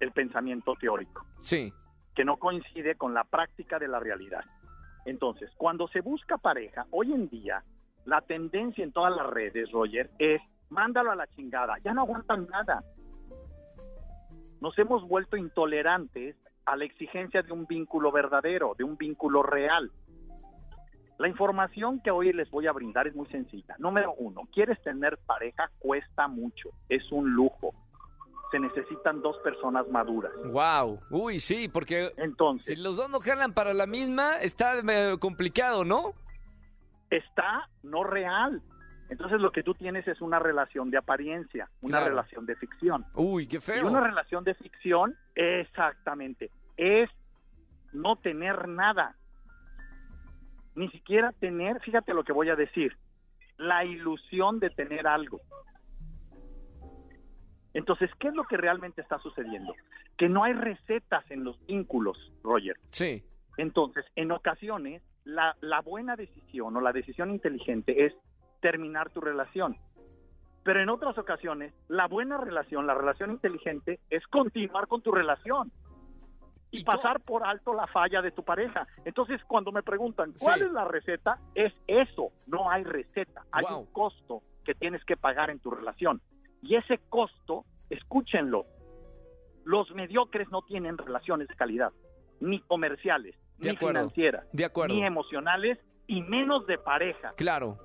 el 0.00 0.12
pensamiento 0.12 0.74
teórico. 0.80 1.26
Sí. 1.42 1.72
Que 2.14 2.24
no 2.24 2.38
coincide 2.38 2.94
con 2.94 3.12
la 3.12 3.24
práctica 3.24 3.78
de 3.78 3.88
la 3.88 4.00
realidad. 4.00 4.44
Entonces, 5.04 5.50
cuando 5.56 5.86
se 5.88 6.00
busca 6.00 6.38
pareja, 6.38 6.86
hoy 6.90 7.12
en 7.12 7.28
día, 7.28 7.62
la 8.06 8.22
tendencia 8.22 8.82
en 8.82 8.92
todas 8.92 9.14
las 9.14 9.26
redes, 9.26 9.70
Roger, 9.70 10.10
es 10.18 10.40
mándalo 10.70 11.10
a 11.10 11.16
la 11.16 11.26
chingada, 11.28 11.76
ya 11.84 11.92
no 11.92 12.02
aguantan 12.02 12.46
nada. 12.48 12.82
Nos 14.60 14.76
hemos 14.78 15.06
vuelto 15.06 15.36
intolerantes 15.36 16.36
a 16.66 16.76
la 16.76 16.84
exigencia 16.84 17.42
de 17.42 17.52
un 17.52 17.66
vínculo 17.66 18.12
verdadero, 18.12 18.74
de 18.76 18.84
un 18.84 18.96
vínculo 18.96 19.42
real. 19.42 19.90
La 21.18 21.28
información 21.28 22.00
que 22.00 22.10
hoy 22.10 22.32
les 22.32 22.50
voy 22.50 22.66
a 22.66 22.72
brindar 22.72 23.06
es 23.06 23.14
muy 23.14 23.26
sencilla. 23.28 23.74
Número 23.78 24.12
uno, 24.18 24.42
quieres 24.52 24.82
tener 24.82 25.16
pareja, 25.24 25.70
cuesta 25.78 26.28
mucho, 26.28 26.70
es 26.88 27.10
un 27.10 27.32
lujo. 27.32 27.72
Se 28.50 28.58
necesitan 28.60 29.22
dos 29.22 29.36
personas 29.38 29.88
maduras. 29.88 30.32
Wow, 30.52 31.00
uy, 31.10 31.38
sí, 31.38 31.68
porque 31.68 32.12
entonces 32.16 32.66
si 32.66 32.76
los 32.76 32.96
dos 32.96 33.08
no 33.08 33.20
jalan 33.20 33.54
para 33.54 33.72
la 33.72 33.86
misma, 33.86 34.36
está 34.36 34.74
complicado, 35.18 35.84
¿no? 35.84 36.12
Está 37.10 37.68
no 37.82 38.04
real. 38.04 38.62
Entonces 39.08 39.40
lo 39.40 39.52
que 39.52 39.62
tú 39.62 39.74
tienes 39.74 40.06
es 40.08 40.20
una 40.20 40.38
relación 40.38 40.90
de 40.90 40.98
apariencia, 40.98 41.68
una 41.80 42.00
relación 42.00 42.44
de 42.44 42.56
ficción. 42.56 43.04
Uy, 43.14 43.46
qué 43.46 43.60
feo. 43.60 43.84
Y 43.84 43.86
una 43.86 44.00
relación 44.00 44.42
de 44.44 44.54
ficción, 44.54 45.16
exactamente, 45.34 46.50
es 46.76 47.08
no 47.92 48.16
tener 48.16 48.68
nada 48.68 49.14
ni 50.76 50.90
siquiera 50.90 51.32
tener, 51.32 51.80
fíjate 51.80 52.14
lo 52.14 52.22
que 52.22 52.32
voy 52.32 52.50
a 52.50 52.56
decir, 52.56 52.96
la 53.56 53.84
ilusión 53.84 54.60
de 54.60 54.70
tener 54.70 55.06
algo. 55.06 55.40
Entonces, 57.72 58.10
¿qué 58.18 58.28
es 58.28 58.34
lo 58.34 58.44
que 58.44 58.56
realmente 58.56 59.00
está 59.00 59.18
sucediendo? 59.18 59.74
Que 60.16 60.28
no 60.28 60.44
hay 60.44 60.52
recetas 60.52 61.28
en 61.30 61.44
los 61.44 61.58
vínculos, 61.66 62.32
Roger. 62.42 62.76
Sí. 62.90 63.22
Entonces, 63.56 64.04
en 64.16 64.32
ocasiones, 64.32 65.02
la, 65.24 65.56
la 65.60 65.80
buena 65.80 66.16
decisión 66.16 66.76
o 66.76 66.80
la 66.80 66.92
decisión 66.92 67.30
inteligente 67.30 68.06
es 68.06 68.14
terminar 68.60 69.10
tu 69.10 69.20
relación. 69.20 69.76
Pero 70.62 70.82
en 70.82 70.88
otras 70.88 71.16
ocasiones, 71.16 71.72
la 71.88 72.08
buena 72.08 72.38
relación, 72.38 72.86
la 72.86 72.94
relación 72.94 73.30
inteligente, 73.30 74.00
es 74.10 74.26
continuar 74.26 74.88
con 74.88 75.00
tu 75.00 75.12
relación 75.12 75.70
y 76.72 76.84
pasar 76.84 77.20
por 77.20 77.44
alto 77.44 77.72
la 77.72 77.86
falla 77.86 78.20
de 78.20 78.32
tu 78.32 78.42
pareja. 78.42 78.86
Entonces, 79.04 79.40
cuando 79.46 79.70
me 79.70 79.82
preguntan 79.82 80.34
cuál 80.38 80.62
es 80.62 80.72
la 80.72 80.84
receta, 80.84 81.38
es 81.54 81.72
eso, 81.86 82.32
no 82.46 82.68
hay 82.70 82.82
receta, 82.82 83.44
hay 83.52 83.64
un 83.72 83.86
costo 83.86 84.42
que 84.64 84.74
tienes 84.74 85.04
que 85.04 85.16
pagar 85.16 85.50
en 85.50 85.60
tu 85.60 85.70
relación. 85.70 86.20
Y 86.62 86.74
ese 86.74 86.98
costo, 87.08 87.64
escúchenlo, 87.88 88.66
los 89.64 89.90
mediocres 89.94 90.50
no 90.50 90.62
tienen 90.62 90.98
relaciones 90.98 91.48
de 91.48 91.54
calidad, 91.54 91.92
ni 92.40 92.60
comerciales, 92.60 93.36
ni 93.58 93.76
financieras, 93.76 94.46
ni 94.88 95.04
emocionales, 95.04 95.78
y 96.08 96.22
menos 96.22 96.66
de 96.66 96.78
pareja. 96.78 97.32
Claro. 97.36 97.78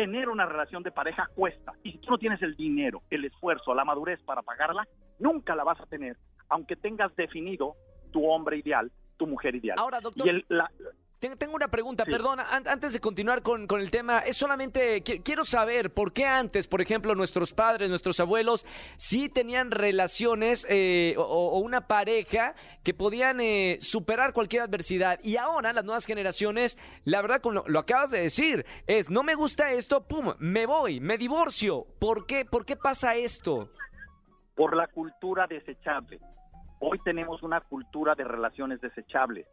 Tener 0.00 0.28
una 0.28 0.46
relación 0.46 0.82
de 0.82 0.92
pareja 0.92 1.28
cuesta, 1.34 1.72
y 1.82 1.92
si 1.92 1.98
tú 1.98 2.10
no 2.10 2.18
tienes 2.18 2.40
el 2.42 2.56
dinero, 2.56 3.02
el 3.10 3.24
esfuerzo, 3.24 3.74
la 3.74 3.84
madurez 3.84 4.22
para 4.22 4.42
pagarla, 4.42 4.86
nunca 5.18 5.54
la 5.54 5.64
vas 5.64 5.80
a 5.80 5.86
tener 5.86 6.16
aunque 6.50 6.76
tengas 6.76 7.14
definido 7.16 7.76
tu 8.12 8.28
hombre 8.28 8.58
ideal, 8.58 8.92
tu 9.16 9.26
mujer 9.26 9.54
ideal. 9.54 9.78
Ahora, 9.78 10.00
doctor. 10.00 10.28
Tengo 11.20 11.54
una 11.54 11.68
pregunta, 11.68 12.06
perdona, 12.06 12.48
antes 12.48 12.94
de 12.94 12.98
continuar 12.98 13.42
con, 13.42 13.66
el 13.78 13.90
tema, 13.90 14.20
es 14.20 14.38
solamente, 14.38 15.02
quiero 15.02 15.44
saber 15.44 15.92
por 15.92 16.14
qué 16.14 16.24
antes, 16.24 16.66
por 16.66 16.80
ejemplo, 16.80 17.14
nuestros 17.14 17.52
padres, 17.52 17.90
nuestros 17.90 18.20
abuelos, 18.20 18.64
sí 18.96 19.28
tenían 19.28 19.70
relaciones 19.70 20.66
eh, 20.70 21.14
o, 21.18 21.58
una 21.58 21.86
pareja 21.86 22.54
que 22.82 22.94
podían 22.94 23.38
eh, 23.42 23.76
superar 23.82 24.32
cualquier 24.32 24.62
adversidad 24.62 25.20
y 25.22 25.36
ahora 25.36 25.74
las 25.74 25.84
nuevas 25.84 26.06
generaciones, 26.06 26.78
la 27.04 27.20
verdad, 27.20 27.42
como 27.42 27.64
lo, 27.66 27.78
acabas 27.78 28.10
de 28.12 28.22
decir, 28.22 28.64
es, 28.86 29.10
no 29.10 29.22
me 29.22 29.34
gusta 29.34 29.72
esto, 29.72 30.08
pum, 30.08 30.32
me 30.38 30.64
voy, 30.64 31.00
me 31.00 31.18
divorcio. 31.18 31.84
¿Por 31.98 32.24
qué? 32.24 32.46
¿Por 32.46 32.64
qué 32.64 32.76
pasa 32.76 33.14
esto? 33.14 33.68
Por 34.54 34.74
la 34.74 34.86
cultura 34.86 35.46
desechable. 35.46 36.18
Hoy 36.78 36.98
tenemos 37.04 37.42
una 37.42 37.60
cultura 37.60 38.14
de 38.14 38.24
relaciones 38.24 38.80
desechables, 38.80 39.46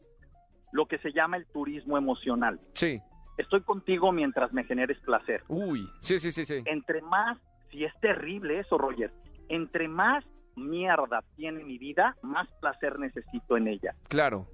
lo 0.72 0.86
que 0.88 0.98
se 1.00 1.12
llama 1.12 1.38
el 1.38 1.46
turismo 1.48 1.98
emocional. 1.98 2.60
Sí. 2.74 3.02
Estoy 3.38 3.62
contigo 3.62 4.12
mientras 4.12 4.52
me 4.52 4.64
generes 4.64 5.00
placer. 5.00 5.44
Uy, 5.48 5.88
sí, 6.00 6.20
sí, 6.20 6.32
sí, 6.32 6.46
sí. 6.46 6.64
Entre 6.66 7.02
más, 7.02 7.38
si 7.72 7.84
es 7.84 7.94
terrible 8.00 8.60
eso, 8.60 8.78
Roger, 8.78 9.12
entre 9.50 9.88
más 9.88 10.26
mierda 10.56 11.24
tiene 11.36 11.64
mi 11.64 11.78
vida, 11.78 12.16
más 12.24 12.48
placer 12.60 12.98
necesito 12.98 13.58
en 13.58 13.68
ella. 13.68 13.96
Claro 14.10 14.48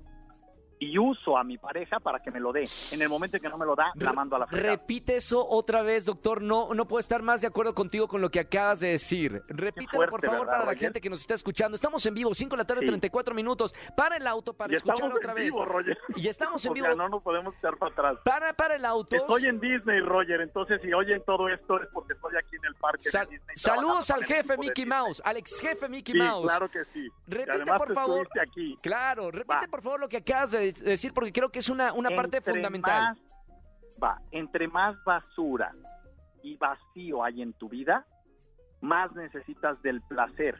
y 0.83 0.97
uso 0.97 1.37
a 1.37 1.43
mi 1.43 1.57
pareja 1.57 1.99
para 1.99 2.19
que 2.19 2.31
me 2.31 2.39
lo 2.39 2.51
dé. 2.51 2.67
En 2.91 3.01
el 3.01 3.09
momento 3.09 3.37
en 3.37 3.43
que 3.43 3.49
no 3.49 3.57
me 3.57 3.65
lo 3.65 3.75
da, 3.75 3.91
la 3.95 4.13
mando 4.13 4.35
a 4.35 4.39
la 4.39 4.47
fregada. 4.47 4.75
Repite 4.75 5.15
eso 5.15 5.47
otra 5.47 5.81
vez, 5.81 6.05
doctor. 6.05 6.41
No, 6.41 6.73
no 6.73 6.87
puedo 6.87 6.99
estar 6.99 7.21
más 7.21 7.41
de 7.41 7.47
acuerdo 7.47 7.73
contigo 7.73 8.07
con 8.07 8.21
lo 8.21 8.29
que 8.29 8.39
acabas 8.39 8.79
de 8.79 8.89
decir. 8.89 9.41
Repítelo, 9.47 10.07
por 10.09 10.25
favor, 10.25 10.45
para 10.45 10.65
la 10.65 10.75
gente 10.75 11.01
que 11.01 11.09
nos 11.09 11.21
está 11.21 11.33
escuchando. 11.33 11.75
Estamos 11.75 12.05
en 12.05 12.13
vivo, 12.13 12.33
5 12.33 12.51
de 12.51 12.57
la 12.57 12.65
tarde, 12.65 12.85
34 12.85 13.33
minutos. 13.33 13.73
Para 13.95 14.17
el 14.17 14.27
auto 14.27 14.53
para 14.53 14.73
escuchar 14.73 15.11
otra 15.11 15.33
vez. 15.33 15.45
Vivo, 15.45 15.65
Roger. 15.65 15.97
Y 16.15 16.27
estamos 16.27 16.65
en 16.65 16.73
vivo. 16.73 16.93
no 16.95 17.09
nos 17.09 17.23
podemos 17.23 17.55
echar 17.55 17.77
para 17.77 17.91
atrás. 17.91 18.17
Para, 18.23 18.53
para 18.53 18.75
el 18.75 18.85
auto. 18.85 19.15
Estoy 19.15 19.45
en 19.45 19.59
Disney, 19.59 19.99
Roger. 20.01 20.41
Entonces, 20.41 20.81
si 20.81 20.93
oyen 20.93 21.23
todo 21.25 21.47
esto 21.49 21.81
es 21.81 21.87
porque 21.91 22.13
estoy 22.13 22.33
aquí 22.37 22.55
en 22.55 22.65
el 22.65 22.75
parque 22.75 23.09
Saludos 23.55 24.11
al 24.11 24.25
jefe 24.25 24.57
Mickey 24.57 24.85
Mouse, 24.85 25.21
al 25.23 25.37
ex 25.37 25.59
jefe 25.59 25.87
Mickey 25.87 26.15
Mouse. 26.15 26.45
Claro 26.45 26.69
que 26.69 26.83
sí. 26.93 27.07
Repite, 27.27 27.65
por 27.65 27.93
favor. 27.93 28.27
Aquí. 28.41 28.77
Claro, 28.81 29.31
repite, 29.31 29.67
por 29.69 29.81
favor, 29.81 29.99
lo 29.99 30.09
que 30.09 30.17
acabas 30.17 30.51
de 30.51 30.72
decir, 30.73 31.13
porque 31.13 31.31
creo 31.31 31.49
que 31.49 31.59
es 31.59 31.69
una, 31.69 31.93
una 31.93 32.09
parte 32.15 32.41
fundamental. 32.41 33.17
va, 34.01 34.21
entre 34.31 34.67
más 34.67 34.95
basura 35.03 35.73
y 36.41 36.57
vacío 36.57 37.23
hay 37.23 37.41
en 37.41 37.53
tu 37.53 37.69
vida, 37.69 38.05
más 38.81 39.13
necesitas 39.13 39.81
del 39.81 40.01
placer. 40.01 40.59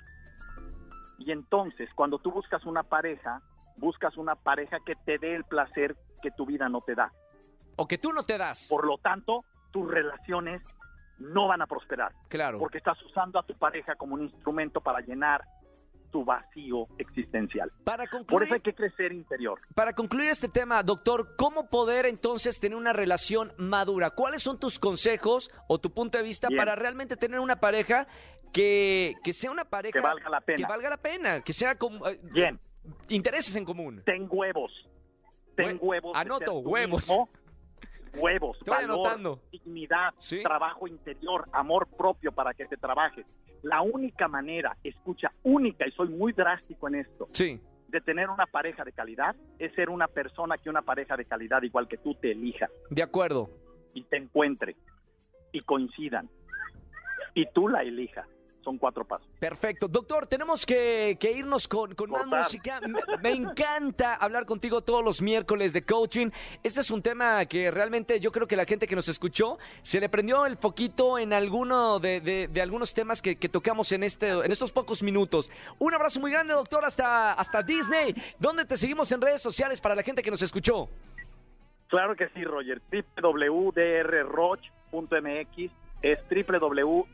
Y 1.19 1.32
entonces, 1.32 1.89
cuando 1.95 2.19
tú 2.19 2.32
buscas 2.32 2.65
una 2.65 2.84
pareja, 2.84 3.41
buscas 3.78 4.17
una 4.17 4.36
pareja 4.36 4.80
que 4.86 4.95
te 4.95 5.17
dé 5.17 5.36
el 5.36 5.43
placer 5.43 5.95
que 6.21 6.32
tu 6.32 6.45
vida 6.45 6.69
no 6.69 6.82
te 6.82 6.95
da. 6.95 7.12
O 7.76 7.88
que 7.88 7.97
tú 7.97 8.13
no 8.13 8.23
te 8.23 8.38
das. 8.38 8.67
Por 8.69 8.86
lo 8.86 8.97
tanto, 8.97 9.43
tus 9.71 9.89
relaciones 9.89 10.62
no 11.19 11.47
van 11.47 11.62
a 11.62 11.67
prosperar. 11.67 12.13
Claro. 12.30 12.60
Porque 12.60 12.78
estás 12.78 13.02
usando 13.04 13.39
a 13.39 13.43
tu 13.43 13.56
pareja 13.56 13.95
como 13.95 14.15
un 14.15 14.23
instrumento 14.23 14.82
para 14.82 15.02
llenar 15.02 15.43
tu 16.13 16.23
vacío 16.23 16.88
existencial. 16.99 17.71
Para 17.84 18.08
concluir, 18.08 18.28
Por 18.28 18.43
eso 18.43 18.54
hay 18.54 18.62
que 18.62 18.73
crecer 18.73 19.12
interior. 19.12 19.60
Para 19.73 19.93
concluir 19.93 20.30
este 20.30 20.47
tema, 20.47 20.84
doctor, 20.84 21.36
¿cómo 21.36 21.67
poder 21.69 22.06
entonces 22.06 22.60
tener 22.60 22.78
una 22.78 22.93
relación 22.93 23.52
madura? 23.58 24.12
¿Cuáles 24.12 24.43
son 24.43 24.60
tus 24.60 24.78
consejos 24.78 25.52
o 25.67 25.80
tu 25.80 25.91
punto 25.91 26.19
de 26.19 26.23
vista 26.23 26.49
para 26.56 26.76
realmente 26.76 27.17
tener 27.17 27.39
una 27.39 27.60
pareja 27.60 28.08
que, 28.54 29.15
que 29.23 29.34
sea 29.34 29.49
una 29.49 29.65
pareja 29.65 29.99
que 29.99 30.02
valga 30.02 30.30
la 30.30 30.41
pena? 30.41 30.58
Que 30.58 30.65
valga 30.65 30.89
la 30.91 30.97
pena, 30.97 31.41
que 31.41 31.52
sea 31.52 31.76
como... 31.76 32.08
Eh, 32.08 32.19
Bien. 32.32 32.60
Intereses 33.10 33.56
en 33.56 33.65
común. 33.65 34.04
Ten 34.06 34.28
huevos. 34.30 34.71
Ten 35.56 35.80
huevos. 35.82 36.15
Anoto, 36.15 36.60
huevos. 36.60 37.12
Huevos, 38.17 38.58
valor, 38.65 39.39
dignidad, 39.52 40.13
trabajo 40.43 40.88
interior, 40.88 41.45
amor 41.52 41.88
propio 41.97 42.32
para 42.32 42.54
que 42.54 42.65
te 42.65 42.78
trabajes. 42.78 43.26
La 43.62 43.82
única 43.82 44.28
manera, 44.28 44.76
escucha, 44.84 45.32
única, 45.43 45.88
y 45.88 45.91
soy 45.91 46.10
muy 46.10 46.34
drástico 46.34 46.88
en 46.89 46.95
esto, 46.95 47.28
sí. 47.32 47.62
de 47.88 48.02
tener 48.02 48.30
una 48.30 48.45
pareja 48.45 48.84
de 48.84 48.91
calidad 48.91 49.36
es 49.58 49.73
ser 49.73 49.89
una 49.89 50.08
persona 50.08 50.58
que 50.58 50.69
una 50.69 50.82
pareja 50.82 51.15
de 51.15 51.26
calidad 51.26 51.62
igual 51.63 51.88
que 51.88 51.97
tú 51.97 52.13
te 52.15 52.32
elija. 52.32 52.69
De 52.89 53.02
acuerdo. 53.02 53.49
Y 53.93 54.04
te 54.04 54.17
encuentre 54.17 54.76
y 55.52 55.62
coincidan 55.62 56.30
y 57.34 57.45
tú 57.47 57.67
la 57.67 57.84
elijas. 57.84 58.28
Son 58.63 58.78
cuatro 58.78 59.04
pasos. 59.06 59.28
Perfecto. 59.39 59.88
Doctor, 59.88 60.28
tenemos 60.28 60.63
que, 60.65 61.17
irnos 61.36 61.67
con, 61.67 61.95
más 62.10 62.26
música. 62.26 62.80
Me, 63.21 63.32
encanta 63.32 64.15
hablar 64.15 64.45
contigo 64.45 64.82
todos 64.82 65.04
los 65.04 65.21
miércoles 65.21 65.73
de 65.73 65.84
coaching. 65.84 66.30
Este 66.63 66.80
es 66.82 66.91
un 66.91 67.02
tema 67.02 67.45
que 67.45 67.71
realmente 67.71 68.19
yo 68.19 68.32
creo 68.32 68.47
que 68.47 68.56
la 68.56 68.65
gente 68.65 68.88
que 68.88 68.95
nos 68.95 69.10
escuchó 69.10 69.58
se 69.82 69.99
le 69.99 70.10
prendió 70.10 70.45
el 70.45 70.58
foquito 70.58 71.17
en 71.19 71.34
alguno 71.34 71.99
de, 71.99 72.49
algunos 72.62 72.93
temas 72.93 73.21
que, 73.21 73.36
tocamos 73.36 73.91
en, 73.91 74.04
este, 74.04 74.30
en 74.30 74.52
estos 74.52 74.71
pocos 74.71 75.04
minutos. 75.04 75.49
Un 75.80 75.93
abrazo 75.93 76.19
muy 76.19 76.32
grande, 76.32 76.54
doctor, 76.54 76.86
hasta, 76.86 77.34
hasta 77.34 77.62
Disney. 77.62 78.15
¿Dónde 78.39 78.65
te 78.65 78.78
seguimos 78.78 79.12
en 79.12 79.21
redes 79.21 79.41
sociales 79.41 79.82
para 79.82 79.95
la 79.95 80.04
gente 80.04 80.21
que 80.21 80.32
nos 80.32 80.41
escuchó? 80.41 80.88
Claro 81.88 82.15
que 82.15 82.30
sí, 82.30 82.43
Roger. 82.43 82.82
www.drroch.mx 83.21 85.83
es 86.04 86.20
www.drroch.mx. 86.30 87.06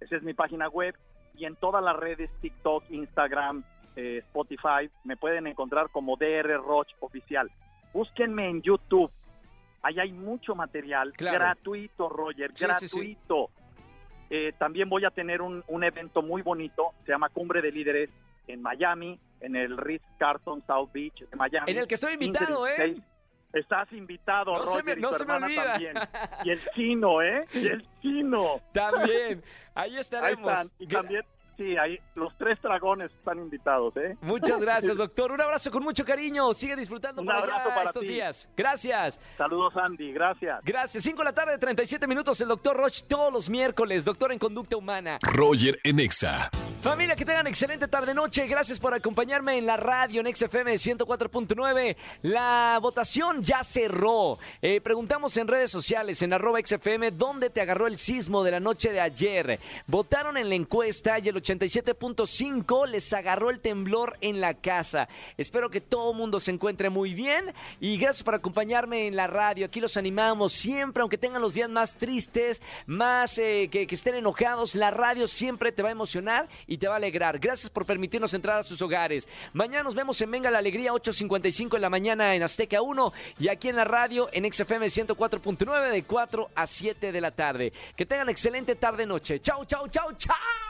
Esa 0.00 0.16
es 0.16 0.22
mi 0.22 0.34
página 0.34 0.68
web 0.68 0.94
y 1.34 1.46
en 1.46 1.56
todas 1.56 1.82
las 1.82 1.96
redes 1.96 2.28
TikTok, 2.42 2.84
Instagram, 2.90 3.64
eh, 3.96 4.18
Spotify 4.18 4.90
me 5.04 5.16
pueden 5.16 5.46
encontrar 5.46 5.88
como 5.90 6.16
DR 6.16 6.58
Roch 6.58 6.88
Oficial. 7.00 7.50
Búsquenme 7.94 8.50
en 8.50 8.60
YouTube. 8.60 9.10
Ahí 9.82 9.98
hay 9.98 10.12
mucho 10.12 10.54
material 10.54 11.12
gratuito, 11.16 12.08
Roger, 12.08 12.52
gratuito. 12.52 13.50
Eh, 14.28 14.52
también 14.58 14.88
voy 14.88 15.04
a 15.04 15.10
tener 15.10 15.40
un, 15.42 15.64
un 15.68 15.84
evento 15.84 16.22
muy 16.22 16.42
bonito, 16.42 16.92
se 17.04 17.12
llama 17.12 17.30
Cumbre 17.30 17.62
de 17.62 17.72
Líderes 17.72 18.10
en 18.46 18.62
Miami, 18.62 19.18
en 19.40 19.56
el 19.56 19.76
Ritz 19.76 20.04
Carlton 20.18 20.62
South 20.66 20.90
Beach 20.92 21.18
de 21.18 21.36
Miami. 21.36 21.70
En 21.70 21.78
el 21.78 21.86
que 21.86 21.94
estoy 21.94 22.14
invitado, 22.14 22.66
¿eh? 22.66 22.96
Estás 23.52 23.92
invitado, 23.92 24.52
no 24.52 24.64
Roger, 24.64 24.84
se 24.84 24.94
me, 24.94 24.96
no 24.96 25.12
se 25.12 25.24
me 25.24 25.32
olvida. 25.34 25.72
También. 25.72 25.94
Y 26.44 26.50
el 26.50 26.70
chino, 26.74 27.22
¿eh? 27.22 27.46
Y 27.52 27.66
el 27.66 27.86
chino. 28.00 28.60
También. 28.72 29.42
Ahí 29.74 29.96
estaremos. 29.98 30.48
Ahí 30.48 30.54
están. 30.54 30.76
Y 30.78 30.86
también 30.86 31.24
Sí, 31.60 31.76
ahí 31.76 31.98
los 32.14 32.34
tres 32.38 32.58
dragones 32.62 33.12
están 33.12 33.38
invitados, 33.38 33.94
¿eh? 33.98 34.16
Muchas 34.22 34.58
gracias, 34.62 34.96
doctor. 34.96 35.30
Un 35.30 35.42
abrazo 35.42 35.70
con 35.70 35.82
mucho 35.82 36.06
cariño. 36.06 36.54
Sigue 36.54 36.74
disfrutando 36.74 37.20
Un 37.20 37.30
abrazo 37.30 37.68
para 37.68 37.82
estos 37.82 38.02
días. 38.02 38.48
Gracias. 38.56 39.20
Saludos, 39.36 39.76
Andy. 39.76 40.10
Gracias. 40.10 40.58
Gracias. 40.64 41.04
5 41.04 41.18
de 41.18 41.24
la 41.24 41.34
tarde, 41.34 41.58
37 41.58 42.06
minutos. 42.06 42.40
El 42.40 42.48
doctor 42.48 42.78
Roche 42.78 43.04
todos 43.06 43.30
los 43.30 43.50
miércoles. 43.50 44.06
Doctor 44.06 44.32
en 44.32 44.38
conducta 44.38 44.78
humana. 44.78 45.18
Roger 45.20 45.78
Enexa. 45.84 46.48
Familia, 46.80 47.14
que 47.14 47.26
tengan 47.26 47.46
excelente 47.46 47.88
tarde-noche. 47.88 48.46
Gracias 48.46 48.80
por 48.80 48.94
acompañarme 48.94 49.58
en 49.58 49.66
la 49.66 49.76
radio 49.76 50.22
en 50.22 50.34
XFM 50.34 50.72
104.9. 50.72 51.94
La 52.22 52.78
votación 52.80 53.42
ya 53.42 53.62
cerró. 53.62 54.38
Eh, 54.62 54.80
preguntamos 54.80 55.36
en 55.36 55.46
redes 55.46 55.70
sociales, 55.70 56.22
en 56.22 56.32
arroba 56.32 56.58
XFM, 56.64 57.10
¿dónde 57.10 57.50
te 57.50 57.60
agarró 57.60 57.86
el 57.86 57.98
sismo 57.98 58.42
de 58.42 58.52
la 58.52 58.60
noche 58.60 58.92
de 58.92 59.00
ayer? 59.02 59.60
Votaron 59.86 60.38
en 60.38 60.48
la 60.48 60.54
encuesta 60.54 61.18
y 61.18 61.28
el 61.28 61.36
87.5 61.50 62.86
les 62.86 63.12
agarró 63.12 63.50
el 63.50 63.58
temblor 63.58 64.16
en 64.20 64.40
la 64.40 64.54
casa. 64.54 65.08
Espero 65.36 65.68
que 65.68 65.80
todo 65.80 66.12
el 66.12 66.16
mundo 66.16 66.38
se 66.38 66.52
encuentre 66.52 66.90
muy 66.90 67.12
bien 67.12 67.52
y 67.80 67.96
gracias 67.96 68.22
por 68.22 68.36
acompañarme 68.36 69.08
en 69.08 69.16
la 69.16 69.26
radio. 69.26 69.66
Aquí 69.66 69.80
los 69.80 69.96
animamos 69.96 70.52
siempre, 70.52 71.00
aunque 71.00 71.18
tengan 71.18 71.42
los 71.42 71.54
días 71.54 71.68
más 71.68 71.96
tristes, 71.96 72.62
más 72.86 73.36
eh, 73.38 73.68
que, 73.70 73.86
estén 73.90 74.14
enojados, 74.14 74.76
la 74.76 74.92
radio 74.92 75.26
siempre 75.26 75.72
te 75.72 75.82
va 75.82 75.88
a 75.88 75.92
emocionar 75.92 76.48
y 76.68 76.78
te 76.78 76.86
va 76.86 76.94
a 76.94 76.98
alegrar. 76.98 77.38
Gracias 77.40 77.68
por 77.68 77.84
permitirnos 77.84 78.32
entrar 78.34 78.60
a 78.60 78.62
sus 78.62 78.80
hogares. 78.80 79.26
Mañana 79.52 79.82
nos 79.82 79.94
vemos 79.94 80.20
en 80.20 80.30
Venga 80.30 80.50
la 80.50 80.58
Alegría, 80.58 80.92
8.55 80.92 81.74
en 81.74 81.82
la 81.82 81.90
mañana 81.90 82.34
en 82.34 82.42
Azteca 82.44 82.80
1 82.80 83.12
y 83.40 83.48
aquí 83.48 83.68
en 83.68 83.76
la 83.76 83.84
radio 83.84 84.28
en 84.32 84.50
XFM 84.50 84.86
104.9 84.86 85.90
de 85.90 86.04
4 86.04 86.50
a 86.54 86.66
7 86.66 87.10
de 87.10 87.20
la 87.20 87.32
tarde. 87.32 87.72
Que 87.96 88.06
tengan 88.06 88.28
excelente 88.28 88.76
tarde-noche. 88.76 89.40
Chau, 89.40 89.64
chau, 89.64 89.88
chau, 89.88 90.12
chau. 90.16 90.69